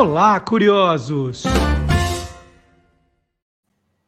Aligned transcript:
Olá, 0.00 0.40
curiosos! 0.40 1.42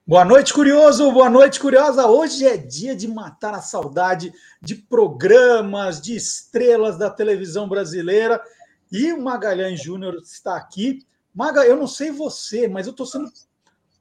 Boa 0.07 0.25
noite, 0.25 0.55
curioso! 0.55 1.13
Boa 1.13 1.29
noite, 1.29 1.61
curiosa! 1.61 2.07
Hoje 2.07 2.47
é 2.47 2.57
dia 2.57 2.97
de 2.97 3.07
matar 3.07 3.53
a 3.53 3.61
saudade 3.61 4.33
de 4.59 4.75
programas, 4.75 6.01
de 6.01 6.17
estrelas 6.17 6.97
da 6.97 7.11
televisão 7.11 7.69
brasileira. 7.69 8.43
E 8.91 9.13
o 9.13 9.23
Magalhães 9.23 9.83
Júnior 9.83 10.15
está 10.15 10.57
aqui. 10.57 11.07
Maga, 11.35 11.63
eu 11.67 11.77
não 11.77 11.87
sei 11.87 12.11
você, 12.11 12.67
mas 12.67 12.87
eu 12.87 12.93
estou 12.93 13.05
sendo 13.05 13.31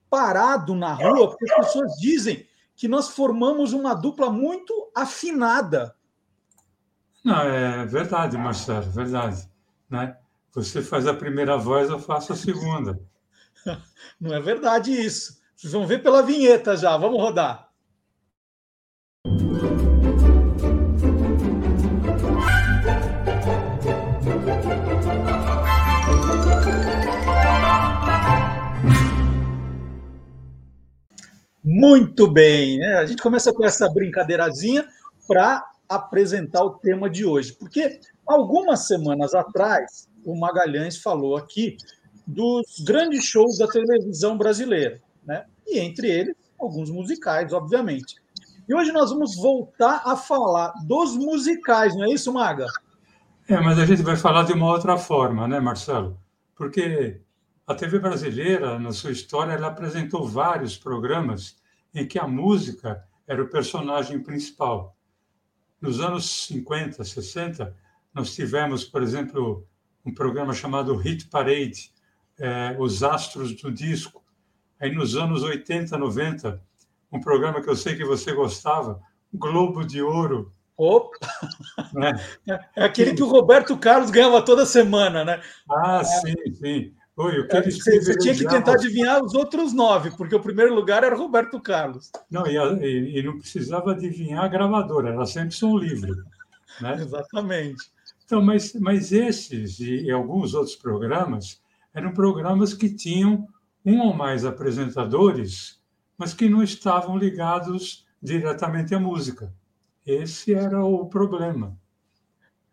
parado 0.09 0.73
na 0.73 0.93
rua 0.93 1.31
porque 1.31 1.51
as 1.51 1.65
pessoas 1.65 1.97
dizem 1.97 2.47
que 2.73 2.87
nós 2.87 3.09
formamos 3.09 3.73
uma 3.73 3.93
dupla 3.93 4.31
muito 4.31 4.89
afinada. 4.95 5.93
Não, 7.21 7.41
é 7.41 7.85
verdade, 7.85 8.37
Marcelo, 8.37 8.89
verdade. 8.89 9.45
Né? 9.89 10.15
Você 10.53 10.81
faz 10.81 11.07
a 11.07 11.13
primeira 11.13 11.57
voz, 11.57 11.89
eu 11.89 11.97
faço 11.97 12.33
a 12.33 12.35
segunda. 12.35 12.99
Não 14.19 14.33
é 14.33 14.41
verdade 14.41 14.91
isso. 14.91 15.39
Vocês 15.55 15.71
vão 15.71 15.87
ver 15.87 16.03
pela 16.03 16.21
vinheta 16.21 16.75
já. 16.75 16.97
Vamos 16.97 17.21
rodar. 17.21 17.69
Muito 31.63 32.29
bem, 32.29 32.77
né? 32.77 32.95
a 32.95 33.05
gente 33.05 33.21
começa 33.21 33.53
com 33.53 33.63
essa 33.63 33.89
brincadeirazinha 33.89 34.85
para 35.25 35.65
apresentar 35.87 36.63
o 36.63 36.71
tema 36.71 37.09
de 37.09 37.25
hoje, 37.25 37.53
porque 37.53 38.01
algumas 38.25 38.87
semanas 38.87 39.33
atrás 39.33 40.10
o 40.25 40.39
Magalhães 40.39 40.97
falou 40.97 41.35
aqui 41.35 41.77
dos 42.25 42.79
grandes 42.85 43.25
shows 43.25 43.57
da 43.57 43.67
televisão 43.67 44.37
brasileira, 44.37 45.01
né? 45.25 45.45
E 45.67 45.79
entre 45.79 46.09
eles, 46.09 46.35
alguns 46.59 46.89
musicais, 46.89 47.51
obviamente. 47.53 48.15
E 48.67 48.73
hoje 48.73 48.91
nós 48.91 49.09
vamos 49.09 49.35
voltar 49.35 50.01
a 50.05 50.15
falar 50.15 50.73
dos 50.85 51.17
musicais, 51.17 51.95
não 51.95 52.05
é 52.05 52.13
isso, 52.13 52.31
Maga? 52.31 52.67
É, 53.47 53.59
mas 53.59 53.77
a 53.79 53.85
gente 53.85 54.01
vai 54.01 54.15
falar 54.15 54.43
de 54.43 54.53
uma 54.53 54.71
outra 54.71 54.97
forma, 54.97 55.47
né, 55.47 55.59
Marcelo? 55.59 56.17
Porque 56.55 57.19
a 57.67 57.73
TV 57.73 57.99
brasileira, 57.99 58.79
na 58.79 58.91
sua 58.91 59.11
história, 59.11 59.53
ela 59.53 59.67
apresentou 59.67 60.27
vários 60.27 60.77
programas 60.77 61.57
em 61.93 62.07
que 62.07 62.19
a 62.19 62.27
música 62.27 63.03
era 63.27 63.41
o 63.41 63.49
personagem 63.49 64.21
principal. 64.21 64.95
Nos 65.81 65.99
anos 65.99 66.47
50, 66.47 67.03
60, 67.03 67.75
nós 68.13 68.35
tivemos, 68.35 68.83
por 68.83 69.01
exemplo, 69.01 69.67
um 70.05 70.13
programa 70.13 70.53
chamado 70.53 70.95
Hit 70.95 71.27
Parade, 71.27 71.91
é, 72.39 72.75
Os 72.79 73.03
Astros 73.03 73.55
do 73.55 73.71
Disco. 73.71 74.23
Aí 74.79 74.93
nos 74.93 75.15
anos 75.15 75.43
80, 75.43 75.97
90, 75.97 76.61
um 77.11 77.19
programa 77.19 77.61
que 77.61 77.69
eu 77.69 77.75
sei 77.75 77.95
que 77.95 78.05
você 78.05 78.33
gostava, 78.33 78.99
Globo 79.33 79.85
de 79.85 80.01
Ouro. 80.01 80.51
Opa! 80.77 81.17
Né? 81.93 82.13
É 82.75 82.83
aquele 82.83 83.13
que 83.13 83.21
o 83.21 83.27
Roberto 83.27 83.77
Carlos 83.77 84.09
ganhava 84.09 84.41
toda 84.41 84.65
semana, 84.65 85.23
né? 85.23 85.41
Ah, 85.69 86.03
sim, 86.03 86.33
sim. 86.53 86.93
Oi, 87.15 87.47
é, 87.49 87.61
você, 87.61 87.99
você 87.99 88.17
tinha 88.17 88.33
que 88.33 88.47
tentar 88.47 88.73
adivinhar 88.73 89.23
os 89.23 89.35
outros 89.35 89.73
nove, 89.73 90.11
porque 90.11 90.33
o 90.33 90.39
primeiro 90.39 90.73
lugar 90.73 91.03
era 91.03 91.15
Roberto 91.15 91.59
Carlos. 91.59 92.09
Não, 92.29 92.47
e, 92.47 92.55
e, 92.55 93.19
e 93.19 93.23
não 93.23 93.37
precisava 93.37 93.91
adivinhar 93.91 94.43
a 94.43 94.47
gravadora, 94.47 95.09
era 95.09 95.25
sempre 95.25 95.53
som 95.53 95.77
livre. 95.77 96.11
Né? 96.79 96.95
Exatamente. 97.01 97.91
Então, 98.31 98.41
mas, 98.41 98.73
mas 98.75 99.11
esses 99.11 99.81
e, 99.81 100.05
e 100.05 100.09
alguns 100.09 100.53
outros 100.53 100.73
programas 100.73 101.61
eram 101.93 102.13
programas 102.13 102.73
que 102.73 102.87
tinham 102.87 103.45
um 103.85 103.99
ou 103.99 104.13
mais 104.13 104.45
apresentadores, 104.45 105.81
mas 106.17 106.33
que 106.33 106.47
não 106.47 106.63
estavam 106.63 107.17
ligados 107.17 108.07
diretamente 108.23 108.95
à 108.95 108.99
música. 109.01 109.53
Esse 110.05 110.53
era 110.53 110.81
o 110.81 111.07
problema. 111.07 111.77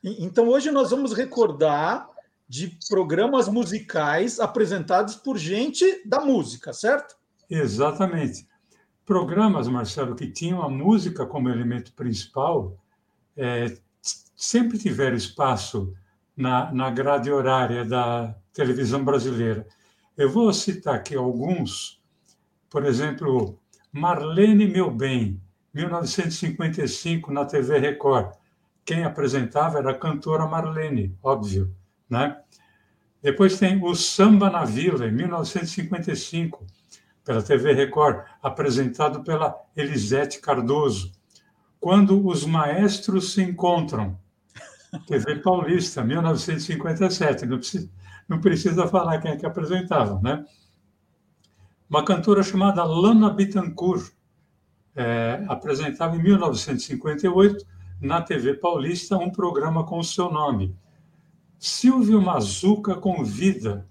Então, 0.00 0.46
hoje 0.46 0.70
nós 0.70 0.92
vamos 0.92 1.12
recordar 1.12 2.08
de 2.48 2.78
programas 2.88 3.48
musicais 3.48 4.38
apresentados 4.38 5.16
por 5.16 5.36
gente 5.36 6.04
da 6.06 6.20
música, 6.20 6.72
certo? 6.72 7.16
Exatamente. 7.50 8.46
Programas, 9.04 9.66
Marcelo, 9.66 10.14
que 10.14 10.30
tinham 10.30 10.62
a 10.62 10.68
música 10.68 11.26
como 11.26 11.48
elemento 11.48 11.92
principal, 11.94 12.78
é, 13.36 13.76
sempre 14.38 14.78
tiveram 14.78 15.16
espaço 15.16 15.92
na, 16.36 16.72
na 16.72 16.90
grade 16.90 17.28
horária 17.28 17.84
da 17.84 18.36
televisão 18.52 19.04
brasileira. 19.04 19.66
Eu 20.16 20.30
vou 20.30 20.52
citar 20.52 20.94
aqui 20.94 21.16
alguns, 21.16 22.00
por 22.70 22.84
exemplo, 22.84 23.58
Marlene 23.90 24.68
Meu 24.68 24.92
Bem, 24.92 25.42
1955, 25.74 27.32
na 27.32 27.44
TV 27.44 27.78
Record. 27.78 28.32
Quem 28.84 29.02
apresentava 29.02 29.78
era 29.78 29.90
a 29.90 29.98
cantora 29.98 30.46
Marlene, 30.46 31.16
óbvio. 31.20 31.74
Né? 32.08 32.40
Depois 33.20 33.58
tem 33.58 33.82
o 33.82 33.92
Samba 33.96 34.48
na 34.48 34.64
Vila, 34.64 35.08
em 35.08 35.12
1955, 35.12 36.64
pela 37.24 37.42
TV 37.42 37.72
Record, 37.72 38.24
apresentado 38.40 39.24
pela 39.24 39.56
Elisete 39.76 40.40
Cardoso. 40.40 41.12
Quando 41.80 42.24
os 42.24 42.44
maestros 42.44 43.34
se 43.34 43.42
encontram, 43.42 44.16
TV 45.06 45.36
Paulista, 45.36 46.02
1957. 46.02 47.46
Não 47.46 47.58
precisa, 47.58 47.90
não 48.28 48.40
precisa 48.40 48.88
falar 48.88 49.20
quem 49.20 49.32
é 49.32 49.36
que 49.36 49.46
apresentava, 49.46 50.20
né? 50.20 50.44
Uma 51.88 52.04
cantora 52.04 52.42
chamada 52.42 52.84
Lana 52.84 53.30
Bittencourt 53.30 54.12
é, 54.94 55.44
apresentava 55.48 56.16
em 56.16 56.22
1958 56.22 57.64
na 58.00 58.20
TV 58.20 58.54
Paulista 58.54 59.16
um 59.16 59.30
programa 59.30 59.84
com 59.84 59.98
o 59.98 60.04
seu 60.04 60.30
nome. 60.30 60.76
Silvio 61.58 62.20
Mazuca 62.20 62.94
Convida. 62.94 63.88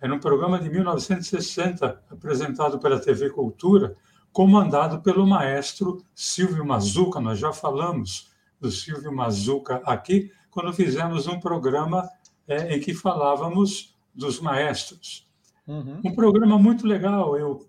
Era 0.00 0.14
um 0.14 0.18
programa 0.18 0.58
de 0.58 0.68
1960 0.68 2.02
apresentado 2.10 2.78
pela 2.78 2.98
TV 2.98 3.30
Cultura, 3.30 3.96
comandado 4.32 5.00
pelo 5.00 5.26
maestro 5.26 6.02
Silvio 6.14 6.64
Mazuca. 6.64 7.20
Nós 7.20 7.38
já 7.38 7.52
falamos 7.52 8.30
do 8.60 8.70
Silvio 8.70 9.12
Mazuca 9.12 9.82
aqui, 9.84 10.30
quando 10.50 10.72
fizemos 10.72 11.26
um 11.26 11.38
programa 11.38 12.08
é, 12.48 12.74
em 12.74 12.80
que 12.80 12.94
falávamos 12.94 13.94
dos 14.14 14.40
maestros. 14.40 15.28
Uhum. 15.66 16.00
Um 16.04 16.14
programa 16.14 16.58
muito 16.58 16.86
legal, 16.86 17.36
eu 17.36 17.68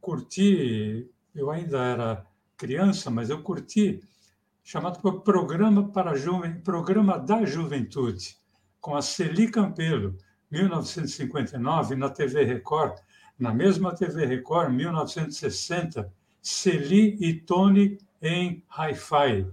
curti, 0.00 1.08
eu 1.34 1.50
ainda 1.50 1.78
era 1.78 2.26
criança, 2.56 3.10
mas 3.10 3.30
eu 3.30 3.42
curti, 3.42 4.00
chamado 4.62 5.00
Programa, 5.22 5.88
para 5.90 6.14
Juven... 6.14 6.60
Programa 6.60 7.18
da 7.18 7.44
Juventude, 7.44 8.36
com 8.80 8.94
a 8.94 9.02
Celi 9.02 9.50
Campelo, 9.50 10.16
1959, 10.50 11.94
na 11.96 12.10
TV 12.10 12.44
Record. 12.44 12.98
Na 13.38 13.54
mesma 13.54 13.94
TV 13.94 14.26
Record, 14.26 14.72
1960, 14.74 16.12
Celi 16.42 17.16
e 17.20 17.34
Tony 17.34 17.98
em 18.20 18.62
Hi-Fi. 18.68 19.46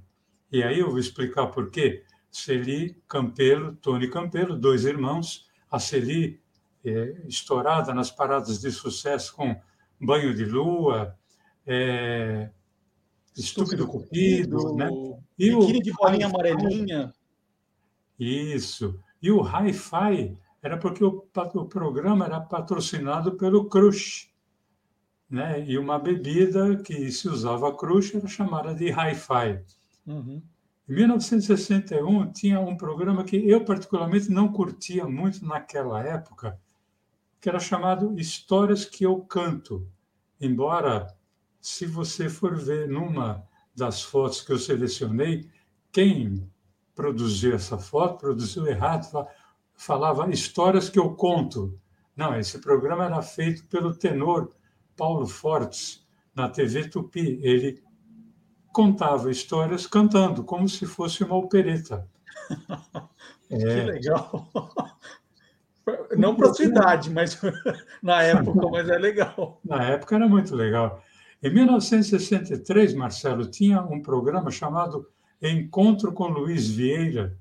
E 0.51 0.63
aí 0.63 0.79
eu 0.79 0.89
vou 0.89 0.99
explicar 0.99 1.47
por 1.47 1.69
quê. 1.69 2.03
Celi 2.31 3.01
Campelo, 3.07 3.75
Tony 3.77 4.09
Campelo, 4.09 4.57
dois 4.57 4.85
irmãos, 4.85 5.47
a 5.71 5.79
Celi 5.79 6.39
é, 6.85 7.21
estourada 7.27 7.93
nas 7.93 8.11
paradas 8.11 8.59
de 8.59 8.71
sucesso 8.71 9.35
com 9.35 9.59
Banho 9.99 10.33
de 10.33 10.45
Lua, 10.45 11.17
é, 11.65 12.49
Estúpido, 13.35 13.83
Estúpido 13.83 13.87
Cupido, 13.87 14.57
Cupido, 14.57 14.75
né? 14.75 14.89
E 15.37 15.53
o 15.53 15.59
de 15.81 15.91
bolinha 15.93 16.27
amarelinha. 16.27 17.13
Isso. 18.19 18.99
E 19.21 19.31
o 19.31 19.41
Hi-Fi 19.41 20.37
era 20.61 20.77
porque 20.77 21.03
o, 21.03 21.27
o 21.53 21.65
programa 21.65 22.25
era 22.25 22.39
patrocinado 22.39 23.37
pelo 23.37 23.69
Crush, 23.69 24.29
né? 25.29 25.63
E 25.67 25.77
uma 25.77 25.99
bebida 25.99 26.77
que 26.77 27.11
se 27.11 27.27
usava 27.27 27.75
Crush 27.75 28.15
era 28.15 28.27
chamada 28.27 28.73
de 28.73 28.89
Hi-Fi. 28.89 29.63
Uhum. 30.07 30.41
Em 30.87 30.93
1961, 30.93 32.31
tinha 32.31 32.61
um 32.61 32.77
programa 32.77 33.25
que 33.25 33.35
eu, 33.35 33.65
particularmente, 33.65 34.31
não 34.31 34.51
curtia 34.51 35.05
muito 35.05 35.45
naquela 35.45 36.01
época, 36.01 36.57
que 37.41 37.49
era 37.49 37.59
chamado 37.59 38.17
Histórias 38.17 38.85
que 38.85 39.05
Eu 39.05 39.19
Canto. 39.19 39.85
Embora, 40.39 41.13
se 41.59 41.85
você 41.85 42.29
for 42.29 42.55
ver 42.55 42.87
numa 42.87 43.45
das 43.75 44.01
fotos 44.01 44.41
que 44.41 44.53
eu 44.53 44.57
selecionei, 44.57 45.49
quem 45.91 46.49
produziu 46.95 47.53
essa 47.53 47.77
foto 47.77 48.19
produziu 48.19 48.65
errado, 48.65 49.27
falava 49.75 50.29
Histórias 50.31 50.89
que 50.89 50.97
Eu 50.97 51.13
Conto. 51.15 51.77
Não, 52.15 52.33
esse 52.39 52.59
programa 52.59 53.05
era 53.05 53.21
feito 53.21 53.67
pelo 53.67 53.93
tenor 53.93 54.55
Paulo 54.95 55.27
Fortes, 55.27 56.07
na 56.33 56.47
TV 56.49 56.87
Tupi. 56.87 57.39
Ele 57.43 57.83
contava 58.77 59.31
histórias 59.31 59.87
cantando, 59.87 60.43
como 60.43 60.69
se 60.69 60.85
fosse 60.85 61.23
uma 61.23 61.35
opereta. 61.35 62.07
que 63.49 63.55
é... 63.55 63.85
legal! 63.85 64.47
não 66.15 66.35
para 66.35 66.51
a 66.51 66.53
sua 66.53 66.65
idade, 66.65 67.09
mas 67.09 67.41
na 68.03 68.21
época, 68.21 68.67
mas 68.69 68.87
é 68.87 68.99
legal. 68.99 69.59
Na 69.65 69.83
época 69.83 70.15
era 70.15 70.27
muito 70.27 70.55
legal. 70.55 71.03
Em 71.41 71.51
1963, 71.51 72.93
Marcelo, 72.93 73.47
tinha 73.47 73.81
um 73.81 73.99
programa 73.99 74.51
chamado 74.51 75.07
Encontro 75.41 76.13
com 76.13 76.27
Luiz 76.27 76.67
Vieira. 76.69 77.35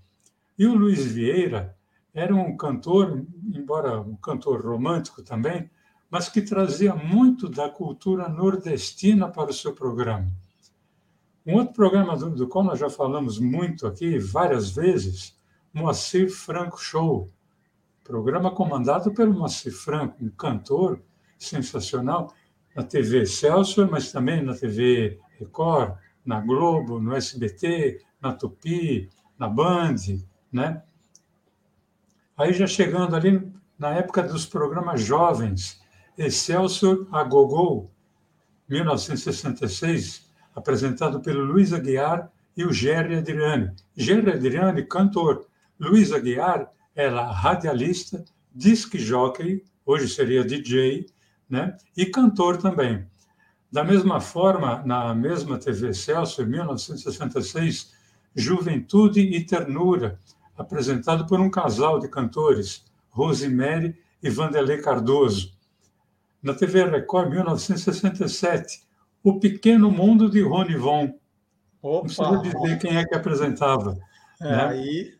E 0.58 0.66
o 0.66 0.74
Luiz 0.74 1.04
Vieira 1.04 1.76
era 2.14 2.34
um 2.34 2.56
cantor, 2.56 3.26
embora 3.52 4.00
um 4.00 4.16
cantor 4.16 4.64
romântico 4.64 5.22
também, 5.22 5.68
mas 6.10 6.30
que 6.30 6.40
trazia 6.40 6.94
muito 6.94 7.46
da 7.46 7.68
cultura 7.68 8.26
nordestina 8.26 9.28
para 9.28 9.50
o 9.50 9.54
seu 9.54 9.74
programa. 9.74 10.32
Um 11.46 11.54
outro 11.54 11.74
programa 11.74 12.16
do, 12.16 12.30
do 12.30 12.48
qual 12.48 12.64
nós 12.64 12.80
já 12.80 12.90
falamos 12.90 13.38
muito 13.38 13.86
aqui, 13.86 14.18
várias 14.18 14.70
vezes, 14.70 15.38
Moacir 15.72 16.28
Franco 16.28 16.76
Show, 16.76 17.30
programa 18.02 18.50
comandado 18.50 19.14
pelo 19.14 19.32
Moacir 19.32 19.72
Franco, 19.72 20.24
um 20.24 20.30
cantor 20.30 21.00
sensacional, 21.38 22.34
na 22.74 22.82
TV 22.82 23.24
Celso, 23.26 23.88
mas 23.88 24.10
também 24.10 24.42
na 24.42 24.54
TV 24.54 25.20
Record, 25.38 25.96
na 26.24 26.40
Globo, 26.40 27.00
no 27.00 27.14
SBT, 27.14 28.02
na 28.20 28.32
Tupi, 28.32 29.08
na 29.38 29.48
Band, 29.48 29.96
né? 30.52 30.82
Aí 32.36 32.52
já 32.52 32.66
chegando 32.66 33.14
ali 33.14 33.50
na 33.78 33.94
época 33.94 34.22
dos 34.22 34.44
programas 34.44 35.00
jovens, 35.00 35.80
Excelsior 36.18 37.06
a 37.12 37.22
Gogol, 37.22 37.90
1966, 38.68 40.25
apresentado 40.56 41.20
pelo 41.20 41.44
Luiz 41.44 41.74
Aguiar 41.74 42.32
e 42.56 42.64
o 42.64 42.72
Jerry 42.72 43.16
Adriani. 43.16 43.70
Jerry 43.94 44.32
Adriani, 44.32 44.82
cantor. 44.84 45.46
Luiz 45.78 46.10
Aguiar 46.10 46.72
era 46.94 47.30
radialista, 47.30 48.24
disc 48.54 48.96
jockey, 48.96 49.62
hoje 49.84 50.08
seria 50.08 50.42
DJ, 50.42 51.06
né? 51.48 51.76
e 51.94 52.06
cantor 52.06 52.56
também. 52.56 53.06
Da 53.70 53.84
mesma 53.84 54.18
forma, 54.18 54.82
na 54.86 55.14
mesma 55.14 55.58
TV 55.58 55.92
Celso, 55.92 56.40
em 56.40 56.46
1966, 56.46 57.92
Juventude 58.34 59.20
e 59.20 59.44
Ternura, 59.44 60.18
apresentado 60.56 61.26
por 61.26 61.38
um 61.38 61.50
casal 61.50 61.98
de 61.98 62.08
cantores, 62.08 62.84
Rosemary 63.10 63.94
e 64.22 64.30
Vanderlei 64.30 64.78
Cardoso. 64.78 65.52
Na 66.42 66.54
TV 66.54 66.84
Record, 66.84 67.28
1967, 67.28 68.85
O 69.26 69.40
Pequeno 69.40 69.90
Mundo 69.90 70.30
de 70.30 70.40
Rony 70.40 70.76
Von. 70.76 71.18
Opa. 71.82 71.96
Não 71.96 72.02
precisa 72.02 72.38
dizer 72.42 72.78
quem 72.78 72.96
é 72.96 73.04
que 73.04 73.12
apresentava. 73.12 73.98
É, 74.40 74.44
né? 74.44 74.64
Aí... 74.68 75.14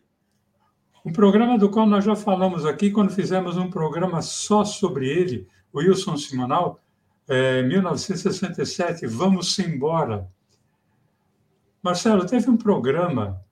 Um 1.05 1.13
programa 1.13 1.59
do 1.59 1.69
qual 1.69 1.89
nós 1.89 2.05
já 2.05 2.15
falamos 2.15 2.65
aqui 2.65 2.93
quando 2.93 3.11
fizemos 3.11 3.57
um 3.57 3.69
programa 3.69 4.23
só 4.23 4.65
sobre 4.65 5.09
ele, 5.09 5.49
o 5.73 5.81
Wilson 5.81 6.17
Simonal, 6.17 6.81
é, 7.27 7.65
1967, 7.65 9.09
Vamos 9.09 9.59
Embora. 9.59 10.31
Marcelo, 11.83 12.25
teve 12.27 12.49
um 12.49 12.57
programa, 12.57 13.43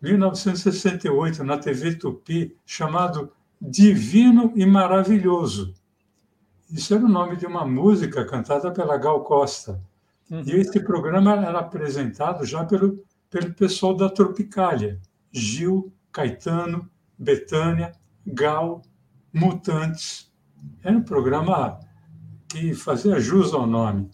1968, 0.00 1.42
na 1.42 1.58
TV 1.58 1.96
Tupi, 1.96 2.56
chamado 2.64 3.32
Divino 3.60 4.52
e 4.54 4.64
Maravilhoso. 4.64 5.74
Isso 6.70 6.94
era 6.94 7.04
o 7.04 7.08
nome 7.08 7.34
de 7.34 7.44
uma 7.44 7.66
música 7.66 8.24
cantada 8.24 8.70
pela 8.70 8.96
Gal 8.96 9.24
Costa. 9.24 9.84
Uhum. 10.30 10.42
E 10.46 10.52
esse 10.52 10.80
programa 10.80 11.32
era 11.32 11.60
apresentado 11.60 12.44
já 12.44 12.64
pelo, 12.64 13.04
pelo 13.30 13.54
pessoal 13.54 13.94
da 13.96 14.08
Tropicália, 14.08 15.00
Gil, 15.30 15.92
Caetano, 16.12 16.90
Betânia, 17.18 17.92
Gal, 18.26 18.82
Mutantes. 19.32 20.32
Era 20.82 20.96
um 20.96 21.02
programa 21.02 21.78
que 22.48 22.74
fazia 22.74 23.20
jus 23.20 23.52
ao 23.52 23.66
nome. 23.66 24.10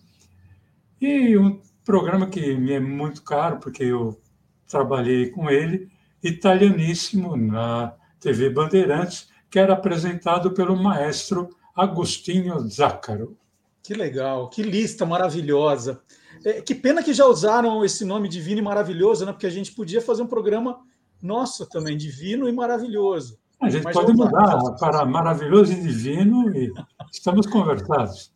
E 1.00 1.36
um 1.36 1.60
programa 1.84 2.26
que 2.26 2.56
me 2.56 2.72
é 2.72 2.80
muito 2.80 3.22
caro, 3.22 3.58
porque 3.58 3.84
eu 3.84 4.20
trabalhei 4.68 5.30
com 5.30 5.50
ele, 5.50 5.88
italianíssimo, 6.22 7.36
na 7.36 7.94
TV 8.20 8.50
Bandeirantes, 8.50 9.30
que 9.50 9.58
era 9.58 9.72
apresentado 9.74 10.52
pelo 10.52 10.80
maestro 10.80 11.50
Agostinho 11.74 12.58
Zácaro. 12.68 13.36
Que 13.82 13.94
legal, 13.94 14.48
que 14.48 14.62
lista 14.62 15.04
maravilhosa. 15.04 16.00
É, 16.44 16.60
que 16.60 16.74
pena 16.74 17.02
que 17.02 17.12
já 17.12 17.26
usaram 17.26 17.84
esse 17.84 18.04
nome 18.04 18.28
divino 18.28 18.60
e 18.60 18.64
maravilhoso, 18.64 19.26
né? 19.26 19.32
Porque 19.32 19.46
a 19.46 19.50
gente 19.50 19.72
podia 19.72 20.00
fazer 20.00 20.22
um 20.22 20.26
programa 20.26 20.80
nosso 21.20 21.66
também, 21.68 21.96
divino 21.96 22.48
e 22.48 22.52
maravilhoso. 22.52 23.38
A 23.60 23.70
gente 23.70 23.84
Mas 23.84 23.94
pode 23.94 24.12
mudar 24.12 24.58
para 24.78 25.04
maravilhoso 25.04 25.72
e 25.72 25.80
divino 25.80 26.54
e 26.56 26.72
estamos 27.12 27.46
conversados. 27.46 28.32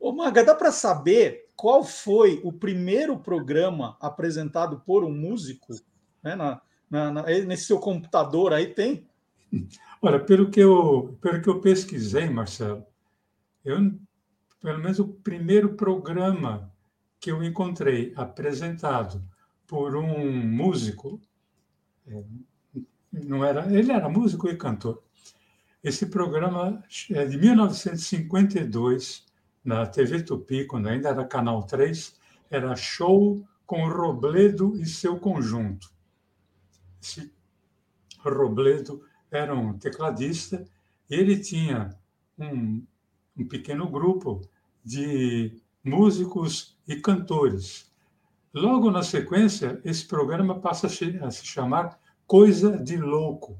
Ô, 0.00 0.12
Maga, 0.12 0.42
dá 0.42 0.54
para 0.54 0.72
saber 0.72 1.46
qual 1.54 1.84
foi 1.84 2.40
o 2.42 2.52
primeiro 2.52 3.18
programa 3.18 3.96
apresentado 4.00 4.82
por 4.84 5.04
um 5.04 5.12
músico? 5.12 5.74
Né? 6.22 6.34
Na, 6.34 6.60
na, 6.90 7.10
na, 7.10 7.22
nesse 7.22 7.66
seu 7.66 7.78
computador 7.78 8.52
aí 8.52 8.66
tem? 8.66 9.06
Olha, 10.00 10.18
pelo 10.18 10.50
que 10.50 10.60
eu, 10.60 11.16
pelo 11.20 11.42
que 11.42 11.48
eu 11.48 11.60
pesquisei, 11.60 12.28
Marcelo, 12.30 12.84
eu, 13.64 13.78
pelo 14.62 14.78
menos 14.78 15.00
o 15.00 15.08
primeiro 15.08 15.74
programa 15.74 16.72
que 17.18 17.30
eu 17.30 17.42
encontrei 17.42 18.12
apresentado 18.16 19.22
por 19.66 19.96
um 19.96 20.46
músico, 20.46 21.20
é, 22.06 22.24
não 23.12 23.44
era, 23.44 23.70
ele 23.76 23.92
era 23.92 24.08
músico 24.08 24.48
e 24.48 24.56
cantor. 24.56 25.02
Esse 25.82 26.06
programa 26.06 26.82
é 27.10 27.24
de 27.26 27.36
1952, 27.36 29.26
na 29.64 29.84
TV 29.84 30.22
Tupi, 30.22 30.64
quando 30.64 30.88
ainda 30.88 31.08
era 31.08 31.24
Canal 31.24 31.64
3, 31.64 32.16
era 32.48 32.76
Show 32.76 33.44
com 33.66 33.88
Robledo 33.88 34.76
e 34.76 34.86
seu 34.86 35.18
conjunto. 35.18 35.90
Esse 37.02 37.32
Robledo 38.20 39.04
era 39.30 39.54
um 39.54 39.76
tecladista 39.76 40.64
e 41.10 41.14
ele 41.14 41.38
tinha 41.40 41.96
um, 42.38 42.84
um 43.36 43.48
pequeno 43.48 43.88
grupo 43.88 44.42
de 44.84 45.60
músicos 45.84 46.78
e 46.86 46.96
cantores. 46.96 47.90
Logo 48.54 48.90
na 48.90 49.02
sequência, 49.02 49.80
esse 49.84 50.06
programa 50.06 50.60
passa 50.60 50.86
a 50.86 51.30
se 51.30 51.46
chamar 51.46 51.98
Coisa 52.26 52.78
de 52.78 52.96
Louco. 52.96 53.58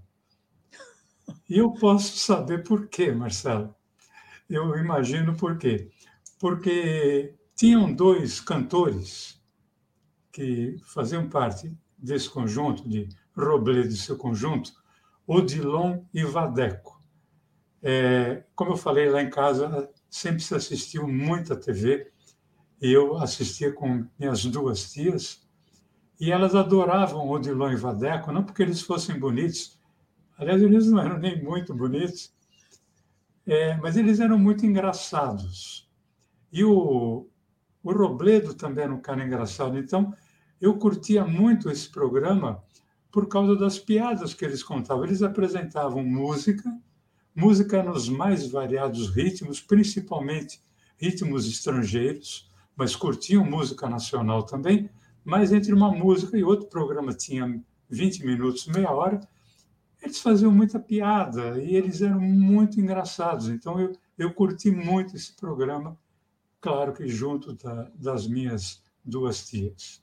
E 1.48 1.58
eu 1.58 1.72
posso 1.72 2.16
saber 2.18 2.62
por 2.62 2.88
quê, 2.88 3.12
Marcelo. 3.12 3.74
Eu 4.48 4.76
imagino 4.76 5.36
por 5.36 5.56
quê. 5.56 5.90
Porque 6.38 7.34
tinham 7.54 7.92
dois 7.92 8.40
cantores 8.40 9.40
que 10.30 10.76
faziam 10.84 11.28
parte 11.28 11.72
desse 11.96 12.28
conjunto, 12.28 12.88
de 12.88 13.08
Robledo 13.36 13.88
e 13.88 13.96
seu 13.96 14.16
conjunto, 14.16 14.72
Odilon 15.26 16.04
e 16.12 16.24
Vadeco. 16.24 17.00
É, 17.82 18.44
como 18.54 18.72
eu 18.72 18.76
falei 18.76 19.08
lá 19.08 19.22
em 19.22 19.30
casa, 19.30 19.88
sempre 20.12 20.42
se 20.42 20.54
assistiu 20.54 21.08
muita 21.08 21.56
TV, 21.56 22.12
eu 22.80 23.16
assistia 23.16 23.72
com 23.72 24.06
minhas 24.18 24.44
duas 24.44 24.92
tias, 24.92 25.40
e 26.20 26.30
elas 26.30 26.54
adoravam 26.54 27.28
Odilon 27.30 27.72
e 27.72 27.76
Vadeco, 27.76 28.30
não 28.30 28.44
porque 28.44 28.62
eles 28.62 28.82
fossem 28.82 29.18
bonitos, 29.18 29.80
aliás, 30.36 30.60
eles 30.60 30.86
não 30.86 31.00
eram 31.00 31.18
nem 31.18 31.42
muito 31.42 31.74
bonitos, 31.74 32.30
é, 33.46 33.74
mas 33.78 33.96
eles 33.96 34.20
eram 34.20 34.38
muito 34.38 34.66
engraçados. 34.66 35.90
E 36.52 36.62
o, 36.62 37.26
o 37.82 37.92
Robledo 37.92 38.52
também 38.52 38.84
era 38.84 38.94
um 38.94 39.00
cara 39.00 39.24
engraçado, 39.24 39.78
então 39.78 40.14
eu 40.60 40.76
curtia 40.76 41.24
muito 41.24 41.70
esse 41.70 41.88
programa 41.88 42.62
por 43.10 43.26
causa 43.28 43.56
das 43.56 43.78
piadas 43.78 44.34
que 44.34 44.44
eles 44.44 44.62
contavam. 44.62 45.04
Eles 45.04 45.22
apresentavam 45.22 46.04
música, 46.04 46.70
música 47.34 47.82
nos 47.82 48.08
mais 48.08 48.46
variados 48.46 49.08
ritmos, 49.08 49.60
principalmente 49.60 50.60
ritmos 50.96 51.48
estrangeiros, 51.48 52.50
mas 52.76 52.94
curtiam 52.94 53.44
música 53.44 53.88
nacional 53.88 54.42
também. 54.44 54.90
Mas 55.24 55.52
entre 55.52 55.72
uma 55.72 55.90
música 55.90 56.36
e 56.36 56.44
outro 56.44 56.66
programa 56.66 57.12
tinha 57.12 57.60
20 57.88 58.24
minutos, 58.24 58.66
meia 58.66 58.90
hora, 58.90 59.20
eles 60.02 60.20
faziam 60.20 60.50
muita 60.50 60.80
piada 60.80 61.62
e 61.62 61.76
eles 61.76 62.02
eram 62.02 62.20
muito 62.20 62.80
engraçados. 62.80 63.48
Então 63.48 63.80
eu, 63.80 63.92
eu 64.18 64.32
curti 64.32 64.70
muito 64.70 65.14
esse 65.16 65.32
programa, 65.34 65.96
claro 66.60 66.92
que 66.92 67.06
junto 67.06 67.52
da, 67.52 67.88
das 67.94 68.26
minhas 68.26 68.82
duas 69.04 69.46
tias. 69.46 70.02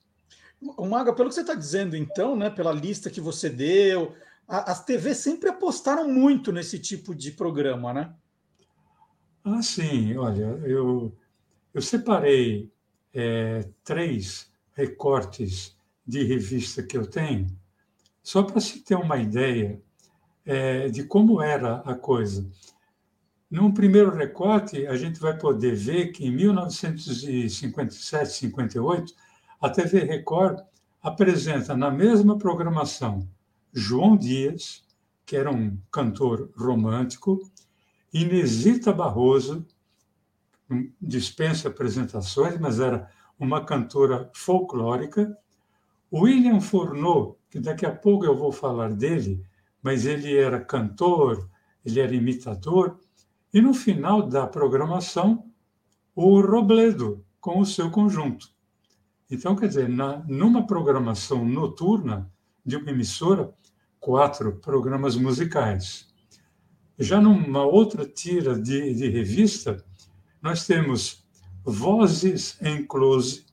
Maga, 0.62 1.14
pelo 1.14 1.30
que 1.30 1.36
você 1.36 1.42
está 1.42 1.54
dizendo, 1.54 1.96
então, 1.96 2.36
né, 2.36 2.50
pela 2.50 2.74
lista 2.74 3.10
que 3.10 3.22
você 3.22 3.50
deu, 3.50 4.14
a, 4.50 4.72
as 4.72 4.84
TVs 4.84 5.20
sempre 5.20 5.50
apostaram 5.50 6.10
muito 6.10 6.52
nesse 6.52 6.80
tipo 6.80 7.14
de 7.14 7.32
programa, 7.32 7.94
né? 7.94 8.14
Ah, 9.44 9.62
sim. 9.62 10.18
Olha, 10.18 10.60
eu, 10.66 11.16
eu 11.74 11.82
separei 11.82 12.72
é, 13.14 13.70
três 13.84 14.52
recortes 14.74 15.78
de 16.06 16.24
revista 16.24 16.82
que 16.82 16.98
eu 16.98 17.06
tenho, 17.06 17.48
só 18.24 18.42
para 18.42 18.60
se 18.60 18.82
ter 18.82 18.96
uma 18.96 19.18
ideia 19.18 19.80
é, 20.44 20.90
de 20.90 21.04
como 21.04 21.42
era 21.42 21.76
a 21.86 21.94
coisa. 21.94 22.50
num 23.52 23.72
primeiro 23.72 24.16
recorte, 24.16 24.88
a 24.88 24.96
gente 24.96 25.20
vai 25.20 25.38
poder 25.38 25.76
ver 25.76 26.12
que 26.12 26.26
em 26.26 26.32
1957, 26.32 28.32
58, 28.32 29.14
a 29.62 29.70
TV 29.70 30.00
Record 30.00 30.60
apresenta 31.02 31.78
na 31.78 31.92
mesma 31.92 32.38
programação 32.38 33.28
João 33.74 34.18
Dias, 34.18 34.84
que 35.26 35.36
era 35.36 35.52
um 35.52 35.78
cantor 35.92 36.52
romântico, 36.56 37.40
Inesita 38.14 38.92
Barroso, 38.92 39.66
dispensa 41.02 41.68
apresentações, 41.68 42.60
mas 42.60 42.80
era 42.80 43.10
uma 43.40 43.64
cantora 43.64 44.30
folclórica, 44.34 45.38
William 46.12 46.60
Fourneau, 46.60 47.40
que 47.50 47.60
daqui 47.60 47.86
a 47.86 47.96
pouco 47.96 48.26
eu 48.26 48.36
vou 48.36 48.52
falar 48.52 48.92
dele, 48.94 49.44
mas 49.82 50.06
ele 50.06 50.36
era 50.36 50.60
cantor, 50.60 51.50
ele 51.86 52.00
era 52.00 52.14
imitador, 52.14 53.00
e 53.54 53.62
no 53.62 53.74
final 53.74 54.28
da 54.28 54.46
programação, 54.46 55.46
o 56.16 56.42
Robledo, 56.42 57.24
com 57.40 57.60
o 57.60 57.66
seu 57.66 57.90
conjunto. 57.90 58.50
Então, 59.32 59.56
quer 59.56 59.68
dizer, 59.68 59.88
na, 59.88 60.18
numa 60.28 60.66
programação 60.66 61.46
noturna 61.46 62.32
de 62.66 62.76
uma 62.76 62.90
emissora, 62.90 63.54
quatro 64.00 64.54
programas 64.58 65.16
musicais. 65.16 66.08
Já 66.98 67.22
numa 67.22 67.64
outra 67.64 68.06
tira 68.06 68.60
de, 68.60 68.94
de 68.94 69.10
revista, 69.10 69.84
nós 70.42 70.66
temos 70.66 71.24
Vozes 71.64 72.58
em 72.62 72.86
Close, 72.86 73.46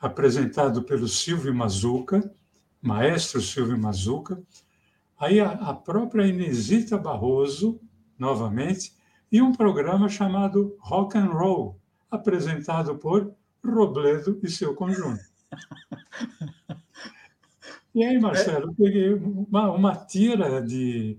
apresentado 0.00 0.82
pelo 0.82 1.08
Silvio 1.08 1.54
Mazuca, 1.54 2.32
maestro 2.80 3.40
Silvio 3.40 3.78
Mazuca, 3.78 4.42
aí 5.18 5.40
a, 5.40 5.50
a 5.50 5.74
própria 5.74 6.26
Inesita 6.26 6.98
Barroso, 6.98 7.80
novamente, 8.18 8.92
e 9.32 9.40
um 9.40 9.52
programa 9.52 10.08
chamado 10.08 10.76
Rock 10.78 11.16
and 11.16 11.30
Roll, 11.32 11.80
apresentado 12.10 12.96
por 12.96 13.34
Robledo 13.64 14.38
e 14.42 14.50
seu 14.50 14.74
conjunto. 14.74 15.22
E 17.94 18.02
aí, 18.02 18.18
Marcelo, 18.18 18.70
eu 18.70 18.74
peguei 18.74 19.14
uma, 19.14 19.70
uma 19.70 19.94
tira 19.94 20.60
de, 20.60 21.16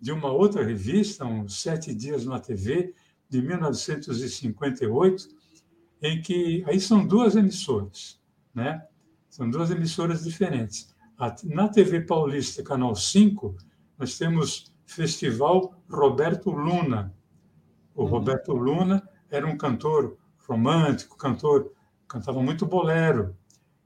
de 0.00 0.10
uma 0.10 0.32
outra 0.32 0.64
revista, 0.64 1.26
uns 1.26 1.60
Sete 1.60 1.94
Dias 1.94 2.24
na 2.24 2.40
TV, 2.40 2.94
de 3.28 3.42
1958, 3.42 5.28
em 6.00 6.22
que 6.22 6.64
aí 6.66 6.80
são 6.80 7.06
duas 7.06 7.36
emissoras, 7.36 8.18
né? 8.54 8.86
São 9.28 9.50
duas 9.50 9.70
emissoras 9.70 10.24
diferentes. 10.24 10.94
Na 11.44 11.68
TV 11.68 12.00
Paulista, 12.00 12.62
Canal 12.62 12.94
5, 12.94 13.54
nós 13.98 14.16
temos 14.16 14.72
Festival 14.86 15.74
Roberto 15.90 16.50
Luna. 16.50 17.14
O 17.94 18.02
uhum. 18.02 18.08
Roberto 18.08 18.52
Luna 18.52 19.06
era 19.30 19.46
um 19.46 19.58
cantor 19.58 20.16
romântico, 20.48 21.18
cantor, 21.18 21.72
cantava 22.08 22.42
muito 22.42 22.64
bolero. 22.64 23.36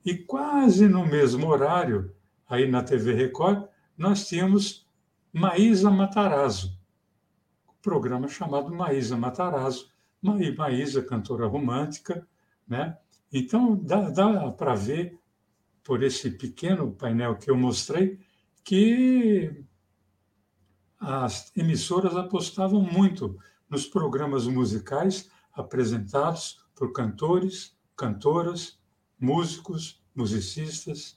E 0.05 0.15
quase 0.15 0.89
no 0.89 1.05
mesmo 1.05 1.49
horário, 1.49 2.15
aí 2.49 2.69
na 2.69 2.83
TV 2.83 3.13
Record, 3.15 3.69
nós 3.97 4.27
tínhamos 4.27 4.87
Maísa 5.33 5.91
Matarazzo, 5.91 6.79
um 7.69 7.83
programa 7.83 8.29
chamado 8.29 8.75
Maísa 8.75 9.17
Matarazzo, 9.17 9.91
Maísa, 10.57 11.03
cantora 11.03 11.47
romântica, 11.47 12.27
né? 12.67 12.97
Então, 13.33 13.77
dá, 13.77 14.11
dá 14.11 14.51
para 14.51 14.75
ver 14.75 15.19
por 15.85 16.03
esse 16.03 16.31
pequeno 16.31 16.93
painel 16.93 17.37
que 17.37 17.51
eu 17.51 17.57
mostrei, 17.57 18.19
que 18.65 19.65
as 20.99 21.53
emissoras 21.57 22.17
apostavam 22.17 22.83
muito 22.83 23.39
nos 23.69 23.87
programas 23.87 24.47
musicais 24.47 25.31
apresentados 25.53 26.65
por 26.75 26.93
cantores, 26.93 27.77
cantoras, 27.97 28.79
músicos, 29.19 30.03
musicistas. 30.15 31.17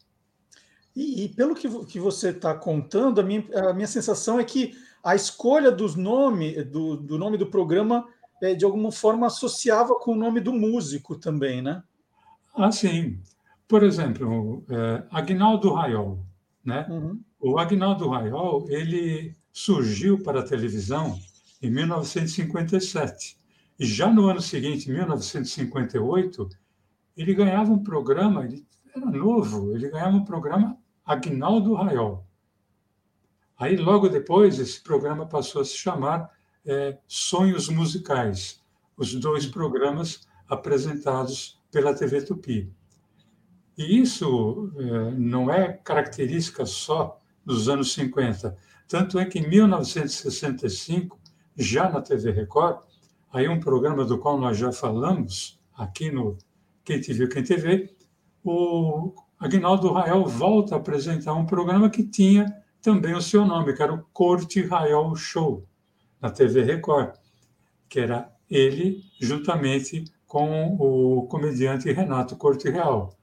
E, 0.96 1.24
e 1.24 1.30
pelo 1.30 1.56
que, 1.56 1.70
que 1.86 2.00
você 2.00 2.30
está 2.30 2.54
contando, 2.54 3.22
a 3.22 3.24
minha, 3.24 3.46
a 3.70 3.74
minha 3.74 3.88
sensação 3.88 4.40
é 4.40 4.44
que 4.44 4.74
a 5.04 5.16
escolha 5.16 5.72
dos 5.72 5.96
nome, 5.96 6.64
do, 6.64 6.96
do 6.98 7.18
nome 7.18 7.38
do 7.38 7.48
programa 7.48 8.06
é, 8.42 8.54
de 8.56 8.66
alguma 8.66 8.92
forma 8.92 9.28
associava 9.28 9.96
com 9.96 10.14
o 10.14 10.18
nome 10.18 10.40
do 10.42 10.52
músico 10.52 11.16
também, 11.16 11.62
né? 11.62 11.84
Ah, 12.56 12.72
sim. 12.72 13.20
Por 13.68 13.84
exemplo, 13.84 14.64
é, 14.70 15.04
Agnaldo 15.12 15.74
Raiol, 15.74 16.20
né? 16.64 16.86
Uhum. 16.90 17.22
O 17.40 17.58
Agnaldo 17.58 18.10
Raiol, 18.10 18.66
ele 18.70 19.34
surgiu 19.54 20.22
para 20.22 20.42
a 20.42 20.46
televisão 20.46 21.18
em 21.62 21.70
1957. 21.70 23.38
E 23.80 23.86
já 23.86 24.12
no 24.12 24.28
ano 24.28 24.42
seguinte, 24.42 24.92
1958, 24.92 26.50
ele 27.16 27.34
ganhava 27.34 27.72
um 27.72 27.84
programa, 27.84 28.46
ele 28.46 28.66
era 28.94 29.06
novo, 29.06 29.74
ele 29.74 29.90
ganhava 29.90 30.18
um 30.18 30.26
programa 30.26 30.78
Agnaldo 31.12 31.74
Raiol. 31.74 32.26
Aí, 33.58 33.76
logo 33.76 34.10
depois, 34.10 34.60
esse 34.60 34.82
programa 34.82 35.26
passou 35.26 35.62
a 35.62 35.66
se 35.66 35.76
chamar 35.76 36.32
é, 36.66 36.98
Sonhos 37.08 37.70
Musicais, 37.70 38.62
os 38.98 39.14
dois 39.16 39.46
programas 39.46 40.28
apresentados 40.48 41.62
pela 41.72 41.94
TV 41.94 42.22
Tupi. 42.24 42.74
E 43.78 44.00
isso 44.00 44.72
é, 44.78 45.12
não 45.12 45.52
é 45.52 45.74
característica 45.74 46.66
só 46.66 47.20
dos 47.46 47.70
anos 47.70 47.94
50. 47.94 48.58
Tanto 48.88 49.20
é 49.20 49.26
que 49.26 49.40
em 49.40 49.48
1965, 49.48 51.20
já 51.56 51.90
na 51.90 52.02
TV 52.02 52.32
Record, 52.32 52.84
aí 53.32 53.48
um 53.48 53.60
programa 53.60 54.06
do 54.06 54.18
qual 54.18 54.40
nós 54.40 54.58
já 54.58 54.72
falamos 54.72 55.60
aqui 55.76 56.12
no 56.12 56.38
Quem 56.84 57.00
Te 57.00 57.14
Viu, 57.14 57.30
Quem 57.30 57.44
TV, 57.44 57.94
o 58.44 59.14
Agnaldo 59.42 59.92
Rael 59.92 60.26
volta 60.28 60.76
a 60.76 60.78
apresentar 60.78 61.34
um 61.34 61.48
programa 61.48 61.90
que 61.90 62.04
tinha 62.04 62.46
também 62.80 63.16
o 63.16 63.22
seu 63.22 63.44
nome, 63.44 63.74
que 63.74 63.82
era 63.82 63.92
o 63.92 64.06
Corte 64.14 64.62
Rael 64.62 65.16
Show, 65.16 65.68
na 66.22 66.30
TV 66.30 66.62
Record, 66.62 67.16
que 67.90 68.00
era 68.00 68.32
ele 68.48 69.02
juntamente 69.20 70.04
com 70.28 70.78
o 70.80 71.26
comediante 71.26 71.92
Renato 71.92 72.36
Corte 72.36 72.70
Real. 72.70 73.18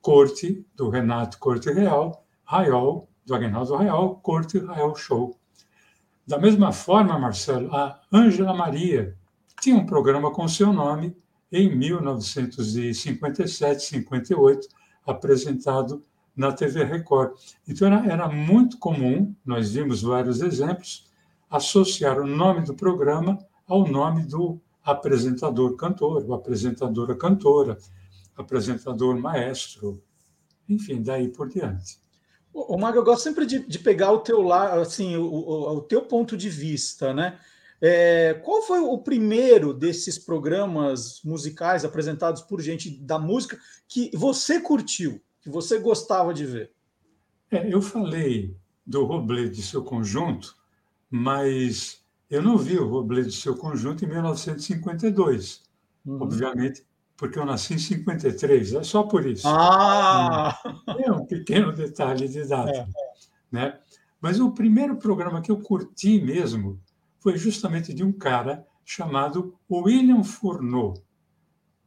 Corte, 0.00 0.64
do 0.74 0.88
Renato 0.88 1.38
Corte 1.38 1.70
Real, 1.70 2.24
Raiol, 2.44 3.06
do 3.26 3.34
Agnaldo 3.34 3.76
Raiol, 3.76 4.16
Corte 4.20 4.58
Raiol 4.58 4.96
Show. 4.96 5.38
Da 6.26 6.38
mesma 6.38 6.72
forma, 6.72 7.18
Marcelo, 7.18 7.76
a 7.76 8.00
Ângela 8.10 8.54
Maria 8.54 9.14
tinha 9.60 9.76
um 9.76 9.84
programa 9.84 10.30
com 10.30 10.48
seu 10.48 10.72
nome 10.72 11.14
em 11.52 11.76
1957, 11.76 13.82
58, 13.82 14.66
apresentado 15.10 16.02
na 16.36 16.52
TV 16.52 16.84
Record. 16.84 17.32
Então 17.66 17.88
era, 17.88 18.06
era 18.06 18.28
muito 18.28 18.78
comum, 18.78 19.34
nós 19.44 19.72
vimos 19.72 20.02
vários 20.02 20.40
exemplos, 20.40 21.06
associar 21.50 22.20
o 22.20 22.26
nome 22.26 22.64
do 22.64 22.74
programa 22.74 23.38
ao 23.66 23.86
nome 23.86 24.24
do 24.24 24.60
apresentador 24.84 25.76
cantor, 25.76 26.24
o 26.24 26.34
apresentadora 26.34 27.14
cantora, 27.14 27.78
apresentador 28.36 29.18
maestro, 29.18 30.02
enfim, 30.68 31.02
daí 31.02 31.28
por 31.28 31.48
diante. 31.48 31.98
O 32.52 32.76
Mago, 32.76 32.98
eu 32.98 33.04
gosto 33.04 33.22
sempre 33.22 33.46
de, 33.46 33.60
de 33.66 33.78
pegar 33.78 34.12
o 34.12 34.18
teu 34.18 34.52
assim, 34.52 35.16
o, 35.16 35.24
o, 35.24 35.76
o, 35.76 35.80
teu 35.82 36.02
ponto 36.02 36.36
de 36.36 36.48
vista, 36.48 37.12
né? 37.12 37.38
É, 37.80 38.34
qual 38.44 38.62
foi 38.62 38.80
o 38.80 38.98
primeiro 38.98 39.72
desses 39.72 40.18
programas 40.18 41.20
musicais 41.24 41.84
apresentados 41.84 42.42
por 42.42 42.60
gente 42.60 42.90
da 42.90 43.18
música 43.18 43.58
que 43.86 44.10
você 44.14 44.60
curtiu, 44.60 45.20
que 45.40 45.48
você 45.48 45.78
gostava 45.78 46.34
de 46.34 46.44
ver? 46.44 46.72
É, 47.50 47.72
eu 47.72 47.80
falei 47.80 48.56
do 48.84 49.04
Roblet 49.04 49.50
de 49.50 49.62
seu 49.62 49.82
conjunto, 49.82 50.56
mas 51.08 52.02
eu 52.28 52.42
não 52.42 52.58
vi 52.58 52.78
o 52.78 52.88
Roblet 52.88 53.28
de 53.28 53.36
seu 53.36 53.56
conjunto 53.56 54.04
em 54.04 54.08
1952. 54.08 55.62
Uhum. 56.04 56.22
Obviamente, 56.22 56.84
porque 57.16 57.38
eu 57.38 57.46
nasci 57.46 57.74
em 57.74 57.78
53, 57.78 58.74
é 58.74 58.82
só 58.82 59.04
por 59.04 59.24
isso. 59.26 59.46
Ah! 59.46 60.58
É 60.98 61.12
um 61.12 61.24
pequeno 61.26 61.72
detalhe 61.72 62.28
de 62.28 62.44
data. 62.46 62.70
É. 62.70 62.86
Né? 63.50 63.78
Mas 64.20 64.40
o 64.40 64.50
primeiro 64.50 64.96
programa 64.96 65.40
que 65.40 65.50
eu 65.50 65.60
curti 65.60 66.20
mesmo 66.20 66.80
foi 67.20 67.36
justamente 67.36 67.92
de 67.92 68.04
um 68.04 68.12
cara 68.12 68.66
chamado 68.84 69.58
William 69.70 70.22
Fourneau. 70.22 70.94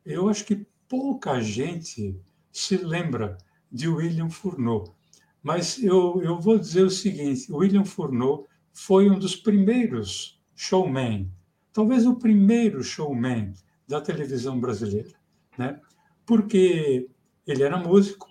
Eu 0.06 0.30
acho 0.30 0.46
que 0.46 0.66
pouca 0.88 1.40
gente 1.42 2.20
se 2.52 2.78
lembra 2.78 3.38
de 3.72 3.88
William 3.88 4.30
Fourneau, 4.30 4.96
mas 5.42 5.82
eu, 5.82 6.22
eu 6.22 6.40
vou 6.40 6.60
dizer 6.60 6.84
o 6.84 6.90
seguinte: 6.90 7.52
William 7.52 7.86
Fourneau 7.86 8.48
foi 8.74 9.10
um 9.10 9.18
dos 9.18 9.36
primeiros 9.36 10.40
showmen, 10.56 11.32
talvez 11.72 12.06
o 12.06 12.16
primeiro 12.16 12.84
showman 12.84 13.54
da 13.88 14.02
televisão 14.02 14.60
brasileira 14.60 15.22
né? 15.58 15.80
porque 16.26 17.10
ele 17.46 17.64
era 17.64 17.78
músico, 17.78 18.30